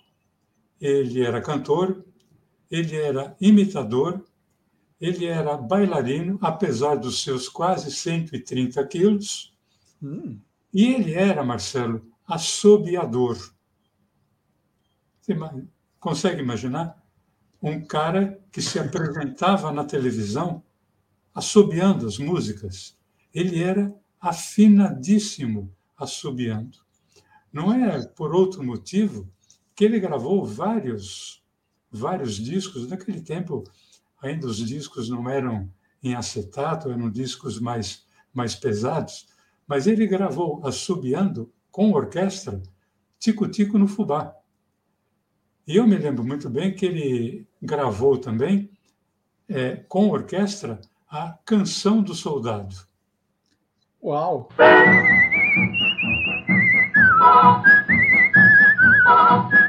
ele 0.79 1.21
era 1.21 1.41
cantor, 1.41 2.03
ele 2.69 2.95
era 2.95 3.35
imitador, 3.39 4.25
ele 5.01 5.25
era 5.25 5.57
bailarino, 5.57 6.37
apesar 6.39 6.95
dos 6.95 7.23
seus 7.23 7.49
quase 7.49 7.91
130 7.91 8.85
quilos, 8.85 9.51
hum. 10.01 10.39
e 10.71 10.93
ele 10.93 11.15
era, 11.15 11.43
Marcelo, 11.43 12.05
assobiador. 12.27 13.51
Você 15.19 15.35
consegue 15.99 16.41
imaginar? 16.41 17.01
Um 17.63 17.83
cara 17.83 18.39
que 18.51 18.61
se 18.61 18.79
apresentava 18.79 19.71
na 19.71 19.83
televisão 19.83 20.63
assobiando 21.33 22.07
as 22.07 22.17
músicas. 22.17 22.97
Ele 23.33 23.61
era 23.61 23.93
afinadíssimo 24.19 25.73
assobiando. 25.97 26.79
Não 27.51 27.73
é 27.73 28.05
por 28.05 28.33
outro 28.33 28.63
motivo 28.63 29.31
que 29.75 29.83
ele 29.83 29.99
gravou 29.99 30.45
vários 30.45 31.41
vários 31.91 32.35
discos. 32.35 32.87
Naquele 32.87 33.21
tempo, 33.21 33.63
ainda 34.21 34.47
os 34.47 34.57
discos 34.57 35.09
não 35.09 35.29
eram 35.29 35.69
em 36.03 36.15
acetato, 36.15 36.89
eram 36.89 37.09
discos 37.09 37.59
mais 37.59 38.05
mais 38.33 38.55
pesados, 38.55 39.27
mas 39.67 39.87
ele 39.87 40.07
gravou 40.07 40.65
assobiando 40.65 41.51
com 41.69 41.91
orquestra 41.91 42.61
Tico 43.19 43.47
Tico 43.47 43.77
no 43.77 43.87
Fubá. 43.87 44.33
E 45.67 45.75
eu 45.75 45.85
me 45.85 45.97
lembro 45.97 46.23
muito 46.23 46.49
bem 46.49 46.73
que 46.73 46.85
ele 46.85 47.47
gravou 47.61 48.17
também 48.17 48.71
é, 49.47 49.75
com 49.75 50.09
orquestra 50.09 50.79
a 51.07 51.37
Canção 51.45 52.01
do 52.01 52.15
Soldado. 52.15 52.75
Uau! 54.01 54.49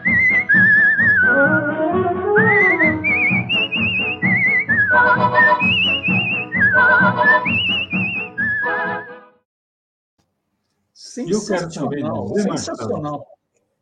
Sensacional, 11.12 12.24
dizer, 12.32 12.42
sensacional. 12.42 13.02
Marcelo, 13.02 13.26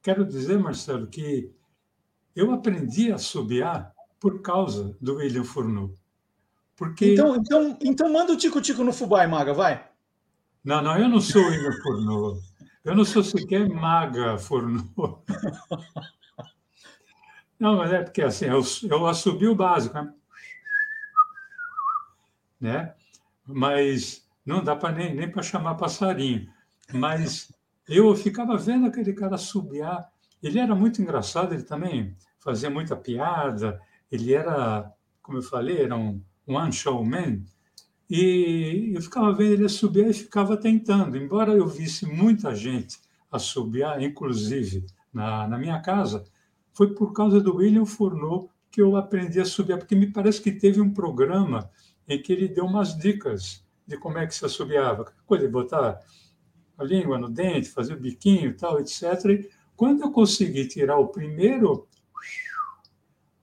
quero 0.03 0.25
dizer, 0.25 0.59
Marcelo, 0.59 1.07
que 1.07 1.55
eu 2.35 2.51
aprendi 2.51 3.13
a 3.13 3.19
subiar 3.19 3.95
por 4.19 4.43
causa 4.43 4.97
do 5.01 5.17
William 5.17 5.45
Furneaux. 5.45 5.97
Porque... 6.75 7.13
Então, 7.13 7.37
então, 7.37 7.79
então 7.83 8.13
manda 8.13 8.33
o 8.33 8.37
tico-tico 8.37 8.83
no 8.83 8.93
Fubai, 8.93 9.29
Maga, 9.29 9.55
vai. 9.55 9.89
Não, 10.65 10.83
não, 10.83 10.99
eu 10.99 11.09
não 11.09 11.21
sou 11.21 11.41
William 11.41 11.73
Furneaux. 11.81 12.53
Eu 12.85 12.97
não 12.97 13.05
sou 13.05 13.23
sequer 13.23 13.69
Maga 13.69 14.37
Furneaux. 14.37 14.89
Não, 17.61 17.77
mas 17.77 17.93
é 17.93 18.03
porque 18.03 18.23
assim, 18.23 18.47
eu, 18.47 18.63
eu 18.89 19.07
assubi 19.07 19.47
o 19.47 19.55
básico, 19.55 19.95
né? 19.95 20.15
né? 22.59 22.95
Mas 23.45 24.27
não 24.47 24.65
dá 24.65 24.75
para 24.75 24.95
nem, 24.95 25.15
nem 25.15 25.31
para 25.31 25.43
chamar 25.43 25.75
passarinho. 25.75 26.51
Mas 26.93 27.53
eu 27.89 28.15
ficava 28.15 28.57
vendo 28.57 28.87
aquele 28.87 29.13
cara 29.13 29.37
subiar. 29.37 30.11
Ele 30.43 30.59
era 30.59 30.75
muito 30.75 31.03
engraçado, 31.03 31.53
ele 31.53 31.63
também 31.63 32.17
fazia 32.39 32.71
muita 32.71 32.97
piada. 32.97 33.81
Ele 34.11 34.33
era, 34.33 34.93
como 35.23 35.39
eu 35.39 35.43
falei, 35.43 35.83
era 35.83 35.97
um 35.97 36.23
one 36.47 36.73
show 36.73 37.05
man. 37.05 37.41
E 38.09 38.93
eu 38.95 39.01
ficava 39.01 39.33
vendo 39.33 39.53
ele 39.53 39.69
subir 39.69 40.09
e 40.09 40.13
ficava 40.13 40.57
tentando. 40.57 41.17
Embora 41.17 41.53
eu 41.53 41.67
visse 41.67 42.07
muita 42.07 42.55
gente 42.55 42.99
assobiar, 43.31 44.03
inclusive 44.03 44.85
na, 45.13 45.47
na 45.47 45.59
minha 45.59 45.81
casa, 45.81 46.25
foi 46.73 46.95
por 46.95 47.13
causa 47.13 47.41
do 47.41 47.57
William 47.57 47.87
Furneaux 47.87 48.51
que 48.71 48.81
eu 48.81 48.97
aprendi 48.97 49.41
a 49.41 49.45
subir, 49.45 49.77
porque 49.79 49.97
me 49.97 50.07
parece 50.07 50.41
que 50.41 50.53
teve 50.53 50.81
um 50.81 50.93
programa 50.93 51.71
em 52.09 52.21
que 52.21 52.33
ele 52.33 52.49
deu 52.49 52.65
umas 52.65 52.97
dicas 52.97 53.65
de 53.87 53.97
como 53.97 54.19
é 54.19 54.27
que 54.27 54.35
se 54.35 54.45
assobiava. 54.45 55.13
Coisa 55.27 55.47
de 55.47 55.53
botar 55.53 56.01
a 56.81 56.85
língua 56.85 57.19
no 57.19 57.29
dente, 57.29 57.69
fazer 57.69 57.95
o 57.95 58.01
biquinho 58.01 58.57
tal, 58.57 58.81
etc. 58.81 59.03
E 59.27 59.51
quando 59.77 60.03
eu 60.03 60.11
consegui 60.11 60.67
tirar 60.67 60.97
o 60.99 61.09
primeiro, 61.09 61.87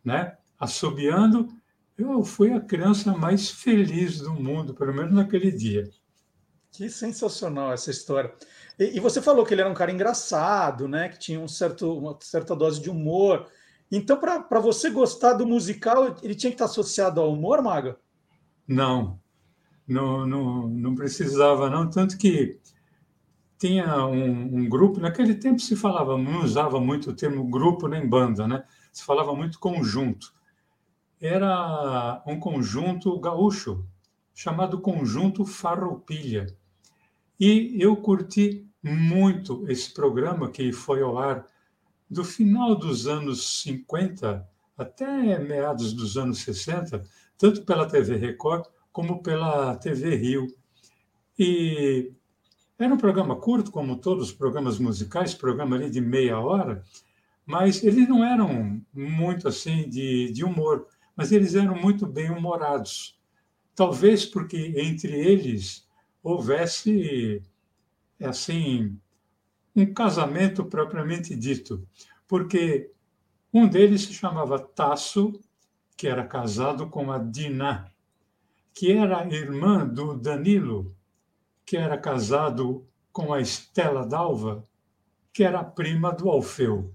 né, 0.03 0.37
assobiando, 0.59 1.47
eu 1.97 2.23
fui 2.23 2.51
a 2.51 2.61
criança 2.61 3.11
mais 3.13 3.49
feliz 3.49 4.19
do 4.19 4.33
mundo, 4.33 4.73
pelo 4.73 4.93
menos 4.93 5.13
naquele 5.13 5.51
dia. 5.51 5.89
Que 6.71 6.89
sensacional 6.89 7.73
essa 7.73 7.89
história. 7.89 8.31
E, 8.77 8.97
e, 8.97 8.99
você 8.99 9.21
falou 9.21 9.43
que 9.43 9.53
ele 9.53 9.61
era 9.61 9.69
um 9.69 9.73
cara 9.73 9.91
engraçado, 9.91 10.87
né? 10.87 11.09
Que 11.09 11.17
tinha 11.17 11.39
um 11.39 11.47
certo, 11.47 11.97
uma 11.97 12.17
certa 12.21 12.55
dose 12.55 12.79
de 12.79 12.89
humor. 12.89 13.47
Então, 13.91 14.19
para 14.19 14.59
você 14.59 14.89
gostar 14.89 15.33
do 15.33 15.47
musical, 15.47 16.15
ele 16.21 16.35
tinha 16.35 16.51
que 16.51 16.55
estar 16.55 16.65
associado 16.65 17.19
ao 17.19 17.33
humor, 17.33 17.63
Maga? 17.63 17.97
Não, 18.67 19.19
não, 19.87 20.27
não, 20.27 20.67
não 20.67 20.93
precisava, 20.93 21.69
não. 21.69 21.89
Tanto 21.89 22.17
que 22.17 22.59
tinha 23.57 24.05
um, 24.05 24.57
um, 24.57 24.69
grupo, 24.69 24.99
naquele 24.99 25.35
tempo 25.35 25.59
se 25.59 25.75
falava, 25.75 26.17
não 26.17 26.43
usava 26.43 26.79
muito 26.79 27.09
o 27.11 27.15
termo 27.15 27.43
grupo 27.45 27.87
nem 27.87 28.07
banda, 28.07 28.47
né? 28.47 28.63
Se 28.91 29.03
falava 29.03 29.35
muito 29.35 29.59
conjunto 29.59 30.37
era 31.19 32.23
um 32.25 32.39
conjunto 32.39 33.19
gaúcho 33.19 33.85
chamado 34.33 34.79
Conjunto 34.79 35.45
Farroupilha. 35.45 36.47
E 37.39 37.75
eu 37.79 37.95
curti 37.97 38.67
muito 38.83 39.65
esse 39.69 39.93
programa 39.93 40.49
que 40.49 40.71
foi 40.71 41.01
ao 41.01 41.17
ar 41.17 41.45
do 42.09 42.23
final 42.23 42.75
dos 42.75 43.07
anos 43.07 43.61
50 43.63 44.47
até 44.77 45.39
meados 45.39 45.91
dos 45.93 46.17
anos 46.17 46.39
60, 46.39 47.03
tanto 47.37 47.65
pela 47.65 47.87
TV 47.87 48.15
Record 48.15 48.65
como 48.91 49.23
pela 49.23 49.75
TV 49.75 50.15
Rio. 50.15 50.47
E 51.37 52.13
era 52.79 52.93
um 52.93 52.97
programa 52.97 53.35
curto, 53.35 53.71
como 53.71 53.97
todos 53.97 54.29
os 54.29 54.33
programas 54.33 54.79
musicais, 54.79 55.33
programa 55.33 55.75
ali 55.75 55.89
de 55.89 56.01
meia 56.01 56.39
hora, 56.39 56.83
mas 57.45 57.83
eles 57.83 58.07
não 58.07 58.23
eram 58.23 58.81
muito 58.93 59.47
assim 59.47 59.89
de, 59.89 60.31
de 60.31 60.43
humor 60.43 60.87
mas 61.17 61.31
eles 61.31 61.55
eram 61.55 61.75
muito 61.75 62.05
bem 62.05 62.29
humorados. 62.29 63.19
Talvez 63.75 64.23
porque 64.23 64.73
entre 64.77 65.11
eles 65.11 65.85
houvesse 66.21 67.41
assim 68.21 68.97
um 69.75 69.91
casamento 69.93 70.63
propriamente 70.63 71.35
dito, 71.35 71.87
porque 72.27 72.91
um 73.51 73.67
deles 73.67 74.03
se 74.03 74.13
chamava 74.13 74.59
Tasso, 74.59 75.39
que 75.95 76.07
era 76.07 76.25
casado 76.25 76.87
com 76.87 77.11
a 77.11 77.17
Dina, 77.17 77.91
que 78.73 78.91
era 78.91 79.25
irmã 79.33 79.87
do 79.87 80.15
Danilo, 80.15 80.95
que 81.67 81.75
era 81.75 81.97
casado 81.97 82.87
com 83.11 83.33
a 83.33 83.41
Estela 83.41 84.07
Dalva, 84.07 84.63
que 85.33 85.43
era 85.43 85.61
prima 85.61 86.13
do 86.13 86.29
Alfeu. 86.29 86.93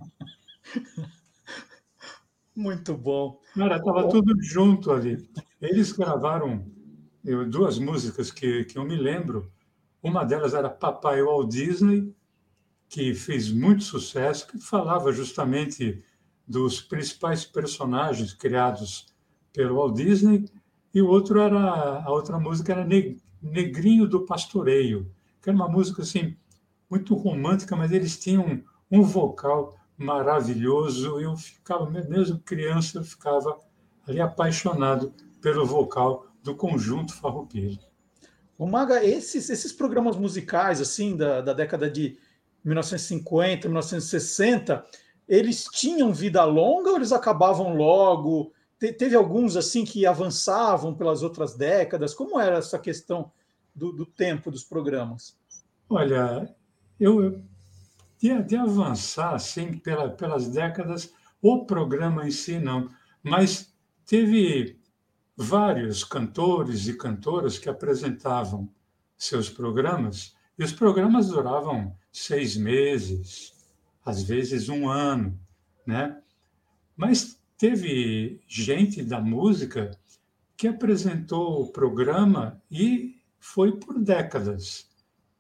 Muito 2.57 2.97
bom. 2.97 3.39
Cara, 3.55 3.77
estava 3.77 4.09
tudo 4.09 4.35
junto 4.43 4.91
ali. 4.91 5.29
Eles 5.61 5.93
gravaram 5.93 6.67
duas 7.51 7.79
músicas 7.79 8.31
que, 8.31 8.65
que 8.65 8.79
eu 8.79 8.85
me 8.85 8.97
lembro. 8.97 9.53
Uma 10.03 10.25
delas 10.25 10.55
era 10.55 10.71
Papai 10.71 11.23
Walt 11.23 11.51
Disney, 11.51 12.17
que 12.89 13.15
fez 13.15 13.53
muito 13.53 13.85
sucesso, 13.85 14.47
que 14.47 14.59
falava 14.59 15.13
justamente 15.13 16.03
dos 16.49 16.81
principais 16.81 17.45
personagens 17.45 18.33
criados 18.33 19.07
pelo 19.53 19.77
Walt 19.77 19.97
Disney, 19.97 20.47
e 20.95 21.03
o 21.03 21.09
outro 21.09 21.41
era 21.41 22.03
a 22.03 22.11
outra 22.11 22.39
música 22.39 22.73
era 22.73 22.85
Negrinho 23.43 24.07
do 24.07 24.25
Pastoreio, 24.25 25.11
que 25.41 25.51
era 25.51 25.57
uma 25.57 25.69
música 25.69 26.03
assim 26.03 26.37
muito 26.89 27.15
romântica, 27.15 27.75
mas 27.75 27.91
eles 27.91 28.19
tinham 28.19 28.63
um 28.91 29.03
vocal 29.03 29.75
maravilhoso. 29.97 31.19
Eu 31.21 31.37
ficava, 31.37 31.89
mesmo 31.91 32.39
criança, 32.41 32.99
eu 32.99 33.05
ficava 33.05 33.59
ali 34.07 34.21
apaixonado 34.21 35.13
pelo 35.41 35.67
vocal 35.67 36.27
do 36.43 36.55
conjunto 36.55 37.15
Farroupilha. 37.15 37.79
O 38.59 38.67
Maga, 38.67 39.05
esses, 39.05 39.49
esses 39.51 39.73
programas 39.73 40.17
musicais 40.17 40.81
assim 40.81 41.17
da, 41.17 41.41
da 41.41 41.53
década 41.53 41.91
de 41.91 42.19
1950, 42.65 43.69
1960, 43.69 44.85
eles 45.27 45.65
tinham 45.65 46.13
vida 46.13 46.45
longa 46.45 46.91
ou 46.91 46.97
eles 46.97 47.13
acabavam 47.13 47.75
logo? 47.75 48.53
Te, 48.83 48.93
teve 48.93 49.15
alguns 49.15 49.57
assim 49.57 49.85
que 49.85 50.05
avançavam 50.05 50.93
pelas 50.93 51.23
outras 51.23 51.55
décadas? 51.55 52.13
Como 52.13 52.41
era 52.41 52.57
essa 52.59 52.81
questão 52.81 53.31
do, 53.73 53.93
do 53.93 54.05
tempo 54.05 54.51
dos 54.51 54.65
programas? 54.65 55.39
Olha, 55.89 56.53
eu, 56.99 57.41
de, 58.19 58.43
de 58.43 58.57
avançar 58.57 59.37
assim 59.37 59.79
pela, 59.79 60.11
pelas 60.11 60.49
décadas, 60.49 61.15
o 61.41 61.65
programa 61.65 62.27
em 62.27 62.33
si 62.33 62.59
não, 62.59 62.91
mas 63.23 63.73
teve 64.05 64.77
vários 65.37 66.03
cantores 66.03 66.89
e 66.89 66.97
cantoras 66.97 67.61
que 67.61 67.69
apresentavam 67.69 68.69
seus 69.17 69.49
programas 69.49 70.35
e 70.59 70.65
os 70.65 70.73
programas 70.73 71.29
duravam 71.29 71.97
seis 72.11 72.57
meses, 72.57 73.55
às 74.05 74.25
vezes 74.25 74.69
um 74.69 74.89
ano, 74.89 75.39
né? 75.87 76.21
Mas 76.97 77.41
teve 77.63 78.41
gente 78.49 79.05
da 79.05 79.21
música 79.21 79.97
que 80.57 80.67
apresentou 80.67 81.63
o 81.63 81.69
programa 81.69 82.61
e 82.69 83.23
foi 83.39 83.77
por 83.79 84.01
décadas. 84.01 84.91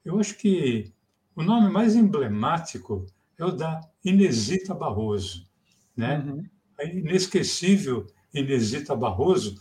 Eu 0.04 0.20
acho 0.20 0.38
que 0.38 0.92
o 1.34 1.42
nome 1.42 1.68
mais 1.68 1.96
emblemático 1.96 3.04
é 3.36 3.44
o 3.44 3.50
da 3.50 3.80
Inesita 4.04 4.72
Barroso, 4.72 5.48
né? 5.96 6.20
Uhum. 6.24 6.44
A 6.78 6.84
inesquecível 6.84 8.06
Inesita 8.32 8.94
Barroso, 8.94 9.56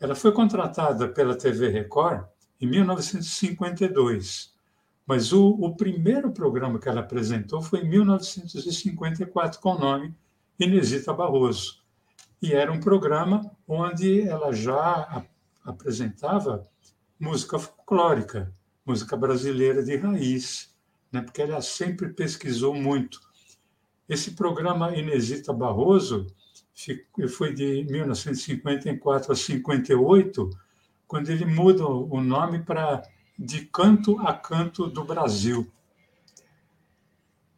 ela 0.00 0.14
foi 0.14 0.32
contratada 0.32 1.06
pela 1.08 1.36
TV 1.36 1.68
Record 1.68 2.24
em 2.58 2.68
1952, 2.68 4.54
mas 5.06 5.30
o, 5.30 5.46
o 5.46 5.76
primeiro 5.76 6.32
programa 6.32 6.78
que 6.78 6.88
ela 6.88 7.00
apresentou 7.00 7.60
foi 7.60 7.80
em 7.80 7.88
1954 7.90 9.60
com 9.60 9.74
o 9.74 9.78
nome 9.78 10.14
Inesita 10.58 11.12
Barroso. 11.12 11.81
E 12.42 12.52
era 12.52 12.72
um 12.72 12.80
programa 12.80 13.48
onde 13.68 14.22
ela 14.22 14.52
já 14.52 15.24
apresentava 15.64 16.68
música 17.18 17.56
folclórica, 17.56 18.52
música 18.84 19.16
brasileira 19.16 19.80
de 19.80 19.96
raiz, 19.96 20.74
né? 21.12 21.22
porque 21.22 21.40
ela 21.40 21.62
sempre 21.62 22.08
pesquisou 22.08 22.74
muito. 22.74 23.20
Esse 24.08 24.32
programa 24.32 24.92
Inesita 24.96 25.52
Barroso 25.52 26.26
foi 27.28 27.54
de 27.54 27.84
1954 27.84 29.30
a 29.30 29.36
58, 29.36 30.50
quando 31.06 31.30
ele 31.30 31.44
muda 31.44 31.86
o 31.86 32.20
nome 32.20 32.58
para 32.64 33.02
De 33.38 33.66
Canto 33.66 34.18
a 34.18 34.34
Canto 34.34 34.88
do 34.88 35.04
Brasil. 35.04 35.70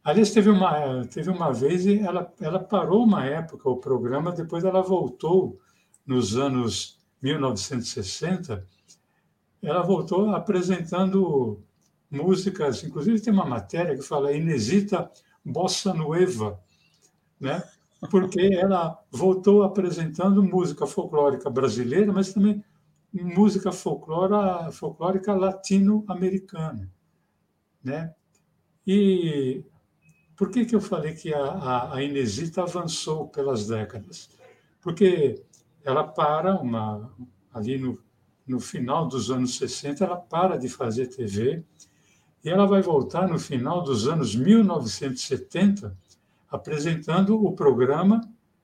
Aliás, 0.05 0.31
teve 0.31 0.49
uma, 0.49 1.05
teve 1.07 1.29
uma 1.29 1.51
vez, 1.51 1.85
ela, 1.85 2.31
ela 2.39 2.59
parou 2.59 3.03
uma 3.03 3.25
época 3.25 3.69
o 3.69 3.77
programa, 3.77 4.31
depois 4.31 4.63
ela 4.63 4.81
voltou 4.81 5.59
nos 6.05 6.37
anos 6.37 6.99
1960 7.21 8.65
ela 9.67 9.81
voltou 9.81 10.29
apresentando 10.29 11.59
músicas, 12.09 12.83
inclusive 12.83 13.19
tem 13.19 13.33
uma 13.33 13.45
matéria 13.45 13.95
que 13.95 14.03
fala 14.03 14.31
Inesita 14.31 15.11
Bossa 15.43 15.93
Nueva, 15.93 16.59
né? 17.39 17.63
porque 18.11 18.39
ela 18.39 18.99
voltou 19.09 19.63
apresentando 19.63 20.43
música 20.43 20.85
folclórica 20.85 21.49
brasileira, 21.49 22.13
mas 22.13 22.31
também 22.31 22.63
música 23.11 23.71
folclórica, 23.71 24.71
folclórica 24.71 25.33
latino-americana. 25.33 26.91
Né? 27.83 28.13
E 28.85 29.63
por 30.35 30.49
que, 30.49 30.65
que 30.65 30.75
eu 30.75 30.81
falei 30.81 31.13
que 31.13 31.33
a, 31.33 31.43
a, 31.43 31.95
a 31.95 32.03
Inesita 32.03 32.63
avançou 32.63 33.27
pelas 33.27 33.67
décadas? 33.67 34.29
Porque 34.81 35.41
ela 35.83 36.03
para 36.03 36.55
uma, 36.59 37.11
ali 37.53 37.77
no 37.77 37.97
no 38.45 38.59
final 38.59 39.07
dos 39.07 39.31
anos 39.31 39.57
60, 39.57 40.03
ela 40.03 40.17
para 40.17 40.57
de 40.57 40.69
fazer 40.69 41.07
TV 41.07 41.63
e 42.43 42.49
ela 42.49 42.67
vai 42.67 42.81
voltar 42.81 43.27
no 43.27 43.39
final 43.39 43.81
dos 43.81 44.07
anos 44.07 44.35
1970 44.35 45.97
apresentando 46.49 47.43
o 47.43 47.53
programa 47.53 48.21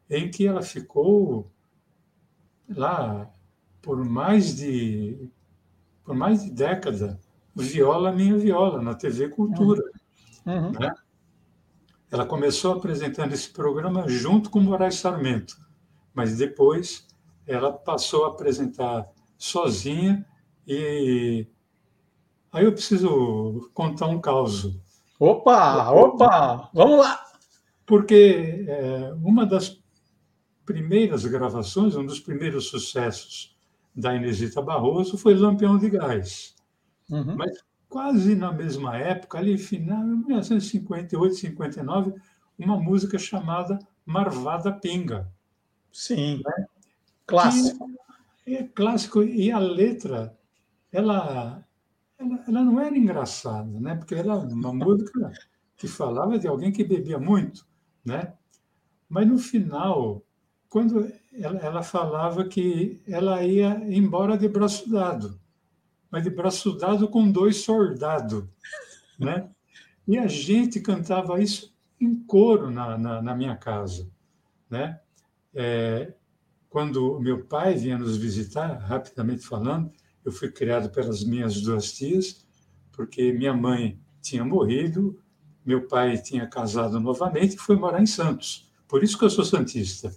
em 0.10 0.30
que 0.30 0.46
ela 0.46 0.62
ficou 0.62 1.50
lá 2.70 3.30
por 3.82 4.06
mais 4.06 4.56
de 4.56 5.30
por 6.04 6.16
mais 6.16 6.44
de 6.44 6.52
década, 6.52 7.20
Viola 7.56 8.12
Minha 8.12 8.38
Viola, 8.38 8.82
na 8.82 8.94
TV 8.94 9.30
Cultura. 9.30 9.84
Uhum. 10.46 10.72
Né? 10.72 10.94
Ela 12.12 12.26
começou 12.26 12.74
apresentando 12.74 13.32
esse 13.32 13.50
programa 13.50 14.08
junto 14.10 14.50
com 14.50 14.60
Moraes 14.60 14.95
Sarmento, 14.95 15.56
mas 16.13 16.38
depois 16.38 17.08
ela 17.47 17.71
passou 17.71 18.26
a 18.26 18.28
apresentar 18.28 19.08
sozinha 19.38 20.26
e 20.67 21.47
aí 22.52 22.65
eu 22.65 22.74
preciso 22.74 23.71
contar 23.74 24.08
um 24.08 24.19
caos. 24.19 24.78
Opa, 25.17 25.89
opa, 25.91 26.69
vamos 26.74 27.00
lá! 27.00 27.24
Porque 27.86 28.65
é, 28.67 29.13
uma 29.24 29.45
das 29.45 29.82
primeiras 30.65 31.26
gravações, 31.26 31.95
um 31.95 32.06
dos 32.06 32.19
primeiros 32.19 32.67
sucessos 32.67 33.56
da 33.95 34.15
Inesita 34.15 34.62
Barroso 34.62 35.17
foi 35.17 35.34
Lampião 35.34 35.78
de 35.78 35.89
Gás. 35.89 36.56
Uhum. 37.10 37.36
Mas 37.38 37.52
quase 37.92 38.36
na 38.36 38.54
mesma 38.54 38.98
época, 38.98 39.38
ali 39.38 39.58
final, 39.58 40.02
1958, 40.02 41.36
59, 41.36 42.14
uma 42.58 42.78
música 42.80 43.20
chamada 43.20 43.78
Marvada 44.06 44.72
Pinga. 44.72 45.30
Sim, 45.92 46.42
né? 46.46 46.66
clássico. 47.28 47.92
É 48.48 48.64
clássico 48.64 49.24
e 49.24 49.52
a 49.52 49.60
letra 49.60 50.38
ela, 50.92 51.64
ela, 52.18 52.44
ela 52.48 52.64
não 52.64 52.80
era 52.80 52.98
engraçada, 52.98 53.80
né? 53.80 53.96
Porque 53.96 54.16
era 54.16 54.36
uma 54.36 54.72
música 54.74 55.32
que 55.76 55.88
falava 55.88 56.40
de 56.40 56.48
alguém 56.48 56.72
que 56.72 56.84
bebia 56.84 57.20
muito, 57.20 57.68
né? 58.06 58.34
Mas 59.10 59.28
no 59.28 59.38
final, 59.38 60.24
quando 60.70 61.12
ela, 61.34 61.60
ela 61.60 61.84
falava 61.84 62.46
que 62.46 63.02
ela 63.06 63.44
ia 63.44 63.82
embora 63.86 64.38
de 64.38 64.48
braço 64.48 64.90
dado, 64.90 65.41
mas 66.12 66.24
de 66.24 66.30
braço 66.30 66.78
dado 66.78 67.08
com 67.08 67.32
dois 67.32 67.58
soldados, 67.58 68.43
né? 69.17 69.50
E 70.08 70.17
a 70.17 70.28
gente 70.28 70.82
cantava 70.82 71.41
isso 71.41 71.74
em 72.00 72.15
coro 72.24 72.69
na, 72.69 72.97
na, 72.97 73.21
na 73.21 73.36
minha 73.36 73.56
casa, 73.56 74.10
né? 74.69 75.00
É, 75.54 76.13
quando 76.69 77.19
meu 77.19 77.45
pai 77.45 77.76
vinha 77.76 77.97
nos 77.97 78.17
visitar, 78.17 78.78
rapidamente 78.78 79.45
falando, 79.45 79.91
eu 80.24 80.32
fui 80.32 80.52
criado 80.52 80.89
pelas 80.89 81.24
minhas 81.24 81.62
duas 81.62 81.91
tias, 81.93 82.45
porque 82.91 83.32
minha 83.32 83.54
mãe 83.54 84.00
tinha 84.21 84.43
morrido, 84.43 85.21
meu 85.65 85.88
pai 85.88 86.17
tinha 86.17 86.47
casado 86.47 87.00
novamente 87.00 87.56
e 87.56 87.60
foi 87.60 87.76
morar 87.76 88.02
em 88.02 88.06
Santos. 88.06 88.69
Por 88.88 89.04
isso 89.04 89.17
que 89.17 89.24
eu 89.24 89.30
sou 89.30 89.45
santista, 89.45 90.13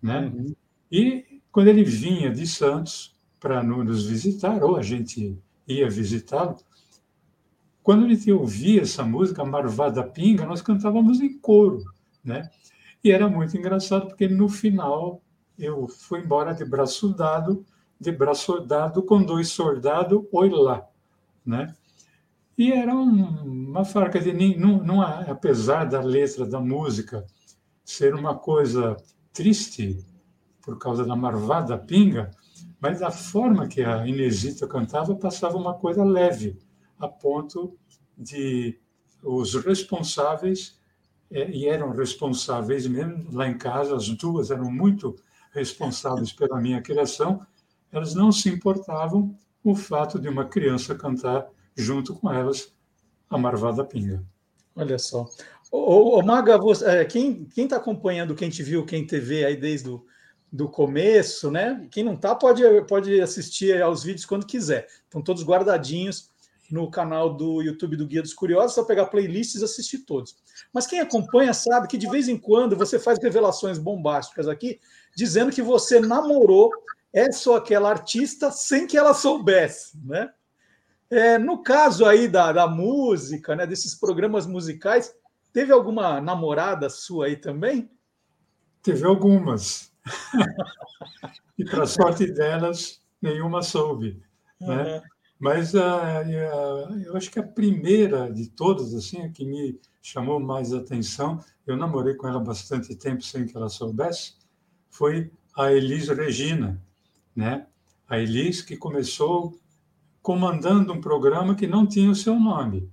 né? 0.00 0.32
Uhum. 0.34 0.54
E 0.90 1.40
quando 1.50 1.68
ele 1.68 1.84
vinha 1.84 2.30
de 2.30 2.46
Santos 2.46 3.11
para 3.42 3.60
nos 3.60 4.06
visitar, 4.06 4.62
ou 4.62 4.76
a 4.76 4.82
gente 4.82 5.36
ia 5.66 5.90
visitá-lo, 5.90 6.56
quando 7.82 8.06
ele 8.06 8.32
ouvia 8.32 8.82
essa 8.82 9.02
música 9.02 9.44
Marvada 9.44 10.04
Pinga, 10.04 10.46
nós 10.46 10.62
cantávamos 10.62 11.20
em 11.20 11.36
coro, 11.40 11.82
né? 12.22 12.48
E 13.02 13.10
era 13.10 13.28
muito 13.28 13.56
engraçado 13.56 14.06
porque 14.06 14.28
no 14.28 14.48
final 14.48 15.20
eu 15.58 15.88
fui 15.88 16.20
embora 16.20 16.54
de 16.54 16.64
braço 16.64 17.08
dado, 17.08 17.66
de 17.98 18.12
braço 18.12 18.60
dado 18.60 19.02
com 19.02 19.20
dois 19.20 19.48
soldados, 19.48 20.22
oi 20.30 20.48
lá, 20.48 20.86
né? 21.44 21.74
E 22.56 22.70
era 22.70 22.94
um, 22.94 23.70
uma 23.70 23.84
farca 23.84 24.20
de 24.20 24.56
não, 24.56 24.84
não, 24.84 25.02
apesar 25.02 25.84
da 25.86 26.00
letra 26.00 26.46
da 26.46 26.60
música 26.60 27.26
ser 27.84 28.14
uma 28.14 28.36
coisa 28.36 28.96
triste 29.32 29.98
por 30.60 30.78
causa 30.78 31.04
da 31.04 31.16
marvada 31.16 31.76
pinga, 31.76 32.30
mas 32.82 32.98
da 32.98 33.12
forma 33.12 33.68
que 33.68 33.80
a 33.80 34.04
Inesita 34.04 34.66
cantava 34.66 35.14
passava 35.14 35.56
uma 35.56 35.72
coisa 35.72 36.02
leve, 36.02 36.58
a 36.98 37.06
ponto 37.06 37.78
de 38.18 38.76
os 39.22 39.54
responsáveis 39.54 40.76
é, 41.30 41.48
e 41.48 41.68
eram 41.68 41.92
responsáveis 41.92 42.84
mesmo 42.88 43.28
lá 43.32 43.46
em 43.48 43.56
casa, 43.56 43.94
as 43.94 44.08
duas 44.08 44.50
eram 44.50 44.68
muito 44.68 45.14
responsáveis 45.52 46.32
pela 46.32 46.60
minha 46.60 46.82
criação, 46.82 47.46
elas 47.92 48.14
não 48.14 48.32
se 48.32 48.48
importavam 48.48 49.38
com 49.62 49.70
o 49.70 49.76
fato 49.76 50.18
de 50.18 50.28
uma 50.28 50.46
criança 50.46 50.92
cantar 50.92 51.46
junto 51.76 52.16
com 52.16 52.32
elas 52.32 52.74
a 53.30 53.38
Marvada 53.38 53.84
Pinga. 53.84 54.24
Olha 54.74 54.98
só. 54.98 55.28
Ô, 55.70 56.18
ô 56.18 56.22
Maga, 56.22 56.58
você, 56.58 56.84
é, 56.84 57.04
quem 57.04 57.46
está 57.56 57.76
acompanhando, 57.76 58.34
quem 58.34 58.50
te 58.50 58.62
viu, 58.64 58.84
quem 58.84 59.06
te 59.06 59.20
vê 59.20 59.44
aí 59.44 59.56
desde 59.56 59.88
o 59.88 60.04
do 60.52 60.68
começo, 60.68 61.50
né? 61.50 61.88
Quem 61.90 62.04
não 62.04 62.12
está 62.12 62.34
pode, 62.34 62.62
pode 62.86 63.18
assistir 63.20 63.80
aos 63.80 64.04
vídeos 64.04 64.26
quando 64.26 64.46
quiser. 64.46 64.86
Estão 65.04 65.22
todos 65.22 65.42
guardadinhos 65.42 66.30
no 66.70 66.90
canal 66.90 67.34
do 67.34 67.62
YouTube 67.62 67.96
do 67.96 68.06
Guia 68.06 68.22
dos 68.22 68.34
Curiosos, 68.34 68.74
só 68.74 68.84
pegar 68.84 69.06
playlists 69.06 69.62
e 69.62 69.64
assistir 69.64 70.00
todos. 70.00 70.36
Mas 70.72 70.86
quem 70.86 71.00
acompanha 71.00 71.54
sabe 71.54 71.88
que 71.88 71.96
de 71.96 72.08
vez 72.08 72.28
em 72.28 72.36
quando 72.36 72.76
você 72.76 72.98
faz 72.98 73.18
revelações 73.22 73.78
bombásticas 73.78 74.46
aqui 74.46 74.78
dizendo 75.16 75.52
que 75.52 75.62
você 75.62 76.00
namorou 76.00 76.70
essa 77.12 77.50
ou 77.50 77.56
aquela 77.56 77.90
artista 77.90 78.50
sem 78.50 78.86
que 78.86 78.96
ela 78.96 79.14
soubesse, 79.14 79.98
né? 80.04 80.30
É, 81.10 81.36
no 81.36 81.62
caso 81.62 82.06
aí 82.06 82.26
da, 82.26 82.52
da 82.52 82.66
música, 82.66 83.54
né, 83.54 83.66
desses 83.66 83.94
programas 83.94 84.46
musicais, 84.46 85.14
teve 85.52 85.70
alguma 85.70 86.22
namorada 86.22 86.88
sua 86.88 87.26
aí 87.26 87.36
também? 87.36 87.90
Teve 88.82 89.06
algumas. 89.06 89.91
e 91.58 91.64
para 91.64 91.86
sorte 91.86 92.26
delas, 92.32 93.00
nenhuma 93.20 93.62
soube. 93.62 94.22
Né? 94.60 94.96
Uhum. 94.96 95.02
Mas 95.38 95.74
uh, 95.74 95.78
uh, 95.78 96.98
eu 97.04 97.16
acho 97.16 97.30
que 97.30 97.40
a 97.40 97.42
primeira 97.42 98.32
de 98.32 98.48
todas, 98.48 98.94
assim, 98.94 99.30
que 99.32 99.44
me 99.44 99.80
chamou 100.00 100.38
mais 100.38 100.72
atenção, 100.72 101.40
eu 101.66 101.76
namorei 101.76 102.14
com 102.14 102.28
ela 102.28 102.38
bastante 102.38 102.94
tempo 102.94 103.22
sem 103.22 103.46
que 103.46 103.56
ela 103.56 103.68
soubesse, 103.68 104.34
foi 104.88 105.32
a 105.56 105.72
Elis 105.72 106.08
Regina, 106.08 106.80
né? 107.34 107.66
A 108.08 108.18
Elis, 108.18 108.62
que 108.62 108.76
começou 108.76 109.58
comandando 110.22 110.92
um 110.92 111.00
programa 111.00 111.54
que 111.54 111.66
não 111.66 111.86
tinha 111.86 112.10
o 112.10 112.14
seu 112.14 112.38
nome. 112.38 112.88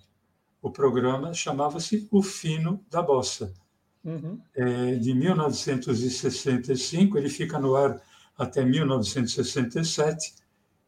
O 0.62 0.72
programa 0.72 1.34
chamava-se 1.34 2.08
O 2.12 2.24
Fino 2.24 2.84
da 2.90 3.02
Bossa. 3.02 3.54
Uhum. 4.04 4.40
É, 4.56 4.96
de 4.96 5.14
1965, 5.14 7.18
ele 7.18 7.30
fica 7.30 7.60
no 7.60 7.76
ar 7.76 8.02
até 8.38 8.64
1967. 8.64 10.34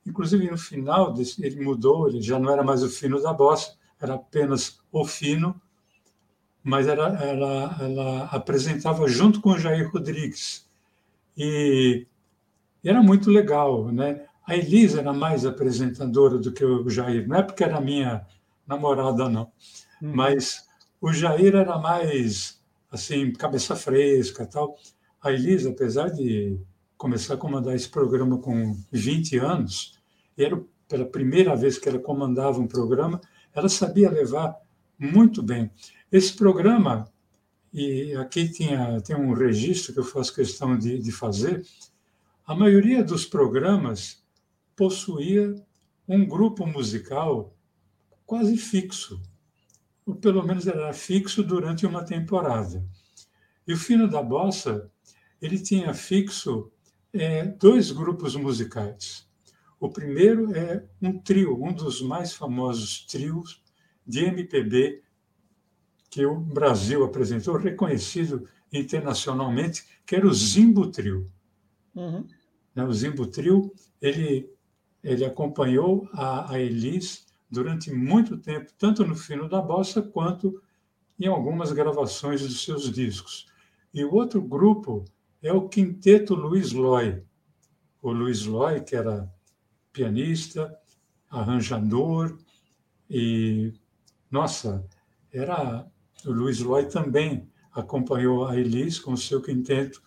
Inclusive, 0.05 0.49
no 0.49 0.57
final, 0.57 1.13
desse, 1.13 1.45
ele 1.45 1.63
mudou, 1.63 2.07
ele 2.07 2.21
já 2.21 2.39
não 2.39 2.51
era 2.51 2.63
mais 2.63 2.83
o 2.83 2.89
Fino 2.89 3.21
da 3.21 3.33
Bossa, 3.33 3.75
era 3.99 4.15
apenas 4.15 4.79
O 4.91 5.05
Fino, 5.05 5.61
mas 6.63 6.87
era, 6.87 7.03
ela, 7.23 7.77
ela 7.79 8.23
apresentava 8.25 9.07
junto 9.07 9.41
com 9.41 9.51
o 9.51 9.59
Jair 9.59 9.91
Rodrigues. 9.91 10.67
E, 11.37 12.07
e 12.83 12.89
era 12.89 13.01
muito 13.01 13.29
legal, 13.29 13.91
né? 13.91 14.25
A 14.45 14.55
Elisa 14.55 14.99
era 14.99 15.13
mais 15.13 15.45
apresentadora 15.45 16.37
do 16.37 16.51
que 16.51 16.65
o 16.65 16.89
Jair, 16.89 17.27
não 17.27 17.37
é 17.37 17.43
porque 17.43 17.63
era 17.63 17.79
minha 17.79 18.25
namorada, 18.67 19.29
não. 19.29 19.51
Hum. 20.01 20.11
Mas 20.15 20.67
o 20.99 21.13
Jair 21.13 21.55
era 21.55 21.77
mais, 21.77 22.60
assim, 22.91 23.31
cabeça 23.31 23.75
fresca 23.75 24.45
tal. 24.45 24.77
A 25.21 25.31
Elisa, 25.31 25.69
apesar 25.69 26.09
de 26.09 26.59
começar 26.97 27.35
a 27.35 27.37
comandar 27.37 27.73
esse 27.73 27.89
programa 27.89 28.37
com 28.37 28.77
20 28.91 29.37
anos, 29.37 29.97
era 30.37 30.61
pela 30.87 31.05
primeira 31.05 31.55
vez 31.55 31.77
que 31.77 31.87
ela 31.87 31.99
comandava 31.99 32.59
um 32.59 32.67
programa, 32.67 33.21
ela 33.53 33.69
sabia 33.69 34.11
levar 34.11 34.55
muito 34.99 35.41
bem. 35.41 35.71
Esse 36.11 36.33
programa, 36.33 37.09
e 37.73 38.13
aqui 38.15 38.49
tinha, 38.49 38.99
tem 39.01 39.15
um 39.15 39.33
registro 39.33 39.93
que 39.93 39.99
eu 39.99 40.03
faço 40.03 40.35
questão 40.35 40.77
de, 40.77 40.99
de 40.99 41.11
fazer, 41.11 41.65
a 42.45 42.53
maioria 42.53 43.03
dos 43.03 43.25
programas 43.25 44.21
possuía 44.75 45.55
um 46.07 46.25
grupo 46.25 46.65
musical 46.67 47.55
quase 48.25 48.57
fixo, 48.57 49.21
ou 50.11 50.15
pelo 50.15 50.43
menos 50.45 50.67
era 50.67 50.91
fixo 50.91 51.41
durante 51.41 51.85
uma 51.85 52.03
temporada. 52.03 52.85
E 53.65 53.73
o 53.73 53.77
Fino 53.77 54.09
da 54.09 54.21
Bossa, 54.21 54.91
ele 55.41 55.57
tinha 55.57 55.93
fixo 55.93 56.69
é, 57.13 57.45
dois 57.45 57.91
grupos 57.91 58.35
musicais. 58.35 59.25
O 59.79 59.89
primeiro 59.89 60.53
é 60.53 60.85
um 61.01 61.17
trio, 61.17 61.63
um 61.63 61.71
dos 61.71 62.01
mais 62.01 62.33
famosos 62.33 63.05
trios 63.05 63.63
de 64.05 64.25
MPB 64.25 65.01
que 66.09 66.25
o 66.25 66.37
Brasil 66.37 67.05
apresentou, 67.05 67.55
reconhecido 67.55 68.45
internacionalmente, 68.71 69.85
que 70.05 70.13
era 70.13 70.27
o 70.27 70.33
Zimbo 70.33 70.91
Trio. 70.91 71.31
Uhum. 71.95 72.27
Né, 72.75 72.83
o 72.83 72.93
Zimbo 72.93 73.25
Trio, 73.27 73.73
ele 74.01 74.49
ele 75.03 75.25
acompanhou 75.25 76.07
a, 76.13 76.53
a 76.53 76.59
Elis 76.59 77.25
durante 77.51 77.91
muito 77.91 78.37
tempo, 78.37 78.71
tanto 78.77 79.05
no 79.05 79.15
fino 79.15 79.49
da 79.49 79.61
bossa 79.61 80.01
quanto 80.01 80.61
em 81.19 81.27
algumas 81.27 81.71
gravações 81.71 82.41
dos 82.41 82.63
seus 82.63 82.89
discos. 82.91 83.45
E 83.93 84.03
o 84.05 84.13
outro 84.13 84.41
grupo 84.41 85.03
é 85.41 85.51
o 85.51 85.67
Quinteto 85.67 86.33
Luiz 86.33 86.71
Loy. 86.71 87.21
O 88.01 88.11
Luiz 88.11 88.45
Loy, 88.45 88.79
que 88.81 88.95
era 88.95 89.31
pianista, 89.91 90.73
arranjador 91.29 92.37
e, 93.09 93.73
nossa, 94.29 94.85
era 95.31 95.85
o 96.25 96.31
Luiz 96.31 96.59
Loy 96.59 96.85
também 96.85 97.49
acompanhou 97.73 98.45
a 98.45 98.57
Elis 98.57 98.99
com 98.99 99.13
o 99.13 99.17
seu 99.17 99.41
quinteto 99.41 100.01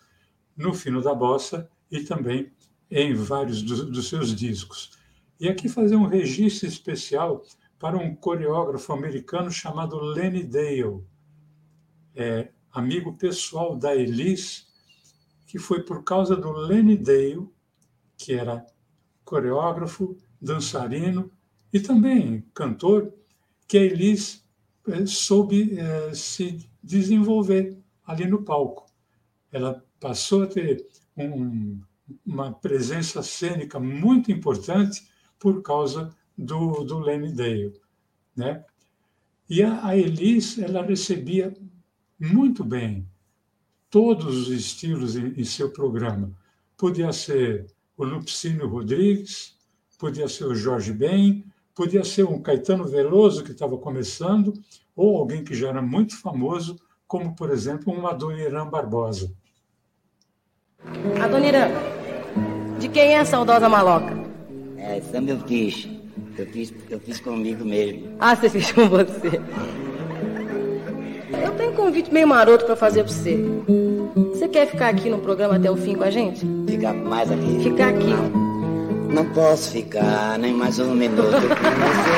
no 0.55 0.73
fino 0.73 1.01
da 1.01 1.13
bossa 1.13 1.69
e 1.91 2.01
também 2.01 2.51
em 2.89 3.13
vários 3.13 3.61
do, 3.61 3.91
dos 3.91 4.07
seus 4.07 4.33
discos. 4.35 4.91
E 5.37 5.49
aqui 5.49 5.67
fazer 5.67 5.97
um 5.97 6.07
registro 6.07 6.67
especial 6.67 7.43
para 7.77 7.97
um 7.97 8.15
coreógrafo 8.15 8.93
americano 8.93 9.51
chamado 9.51 9.99
Lenny 9.99 10.43
Dale, 10.43 11.03
é, 12.15 12.49
amigo 12.71 13.17
pessoal 13.17 13.75
da 13.75 13.93
Elis, 13.93 14.65
que 15.45 15.59
foi 15.59 15.83
por 15.83 16.03
causa 16.03 16.37
do 16.37 16.51
Lenny 16.51 16.95
Dale, 16.95 17.49
que 18.17 18.33
era 18.33 18.65
coreógrafo, 19.25 20.17
dançarino 20.41 21.29
e 21.73 21.81
também 21.81 22.45
cantor, 22.53 23.13
que 23.67 23.77
a 23.77 23.81
Elis 23.81 24.47
é, 24.87 25.05
soube 25.05 25.77
é, 25.77 26.13
se 26.13 26.65
desenvolver 26.81 27.77
ali 28.05 28.25
no 28.25 28.41
palco. 28.41 28.85
Ela 29.51 29.83
passou 29.99 30.43
a 30.43 30.47
ter 30.47 30.87
um, 31.17 31.81
uma 32.25 32.53
presença 32.53 33.21
cênica 33.21 33.79
muito 33.79 34.31
importante 34.31 35.13
por 35.39 35.61
causa 35.61 36.13
do, 36.37 36.83
do 36.83 36.99
Lenny 36.99 37.31
Dale. 37.31 37.73
Né? 38.35 38.63
E 39.49 39.61
a, 39.63 39.85
a 39.85 39.97
Elis, 39.97 40.57
ela 40.57 40.83
recebia 40.83 41.55
muito 42.19 42.63
bem 42.63 43.07
todos 43.89 44.47
os 44.47 44.49
estilos 44.49 45.15
em, 45.15 45.27
em 45.37 45.43
seu 45.43 45.71
programa. 45.71 46.31
Podia 46.77 47.13
ser 47.13 47.67
o 47.97 48.03
Lupicínio 48.03 48.67
Rodrigues, 48.67 49.55
podia 49.97 50.27
ser 50.27 50.45
o 50.45 50.55
Jorge 50.55 50.91
Ben, 50.91 51.45
podia 51.73 52.03
ser 52.03 52.25
um 52.25 52.41
Caetano 52.41 52.85
Veloso 52.85 53.43
que 53.43 53.51
estava 53.51 53.77
começando, 53.77 54.53
ou 54.95 55.17
alguém 55.17 55.43
que 55.43 55.53
já 55.53 55.69
era 55.69 55.81
muito 55.81 56.19
famoso, 56.19 56.79
como, 57.07 57.35
por 57.35 57.51
exemplo, 57.51 57.93
um 57.93 58.07
Adoniran 58.07 58.67
Barbosa. 58.67 59.31
Adoniran, 61.21 61.69
de 62.79 62.89
quem 62.89 63.13
é 63.13 63.19
a 63.19 63.25
saudosa 63.25 63.69
maloca? 63.69 64.24
É, 64.95 65.01
samba 65.01 65.31
eu 65.31 65.39
fiz. 65.41 65.89
Eu 66.37 66.45
fiz, 66.47 66.73
eu 66.89 66.99
fiz 67.01 67.19
comigo 67.19 67.65
mesmo. 67.65 68.15
Ah, 68.17 68.33
você 68.33 68.49
fez 68.49 68.71
com 68.71 68.87
você. 68.87 69.41
Eu 71.43 71.51
tenho 71.57 71.71
um 71.71 71.75
convite 71.75 72.13
meio 72.13 72.25
maroto 72.25 72.63
para 72.65 72.77
fazer 72.77 73.03
para 73.03 73.11
você. 73.11 73.37
Você 74.31 74.47
quer 74.47 74.67
ficar 74.67 74.87
aqui 74.87 75.09
no 75.09 75.19
programa 75.19 75.57
até 75.57 75.69
o 75.69 75.75
fim 75.75 75.95
com 75.95 76.05
a 76.05 76.09
gente? 76.09 76.45
Ficar 76.65 76.93
mais 76.93 77.29
aqui? 77.29 77.59
Ficar 77.61 77.89
aqui. 77.89 78.07
Não, 78.07 78.29
não 79.23 79.33
posso 79.33 79.71
ficar 79.71 80.39
nem 80.39 80.53
mais 80.53 80.79
um 80.79 80.95
minuto 80.95 81.41
com 81.41 81.71
você. 81.83 82.15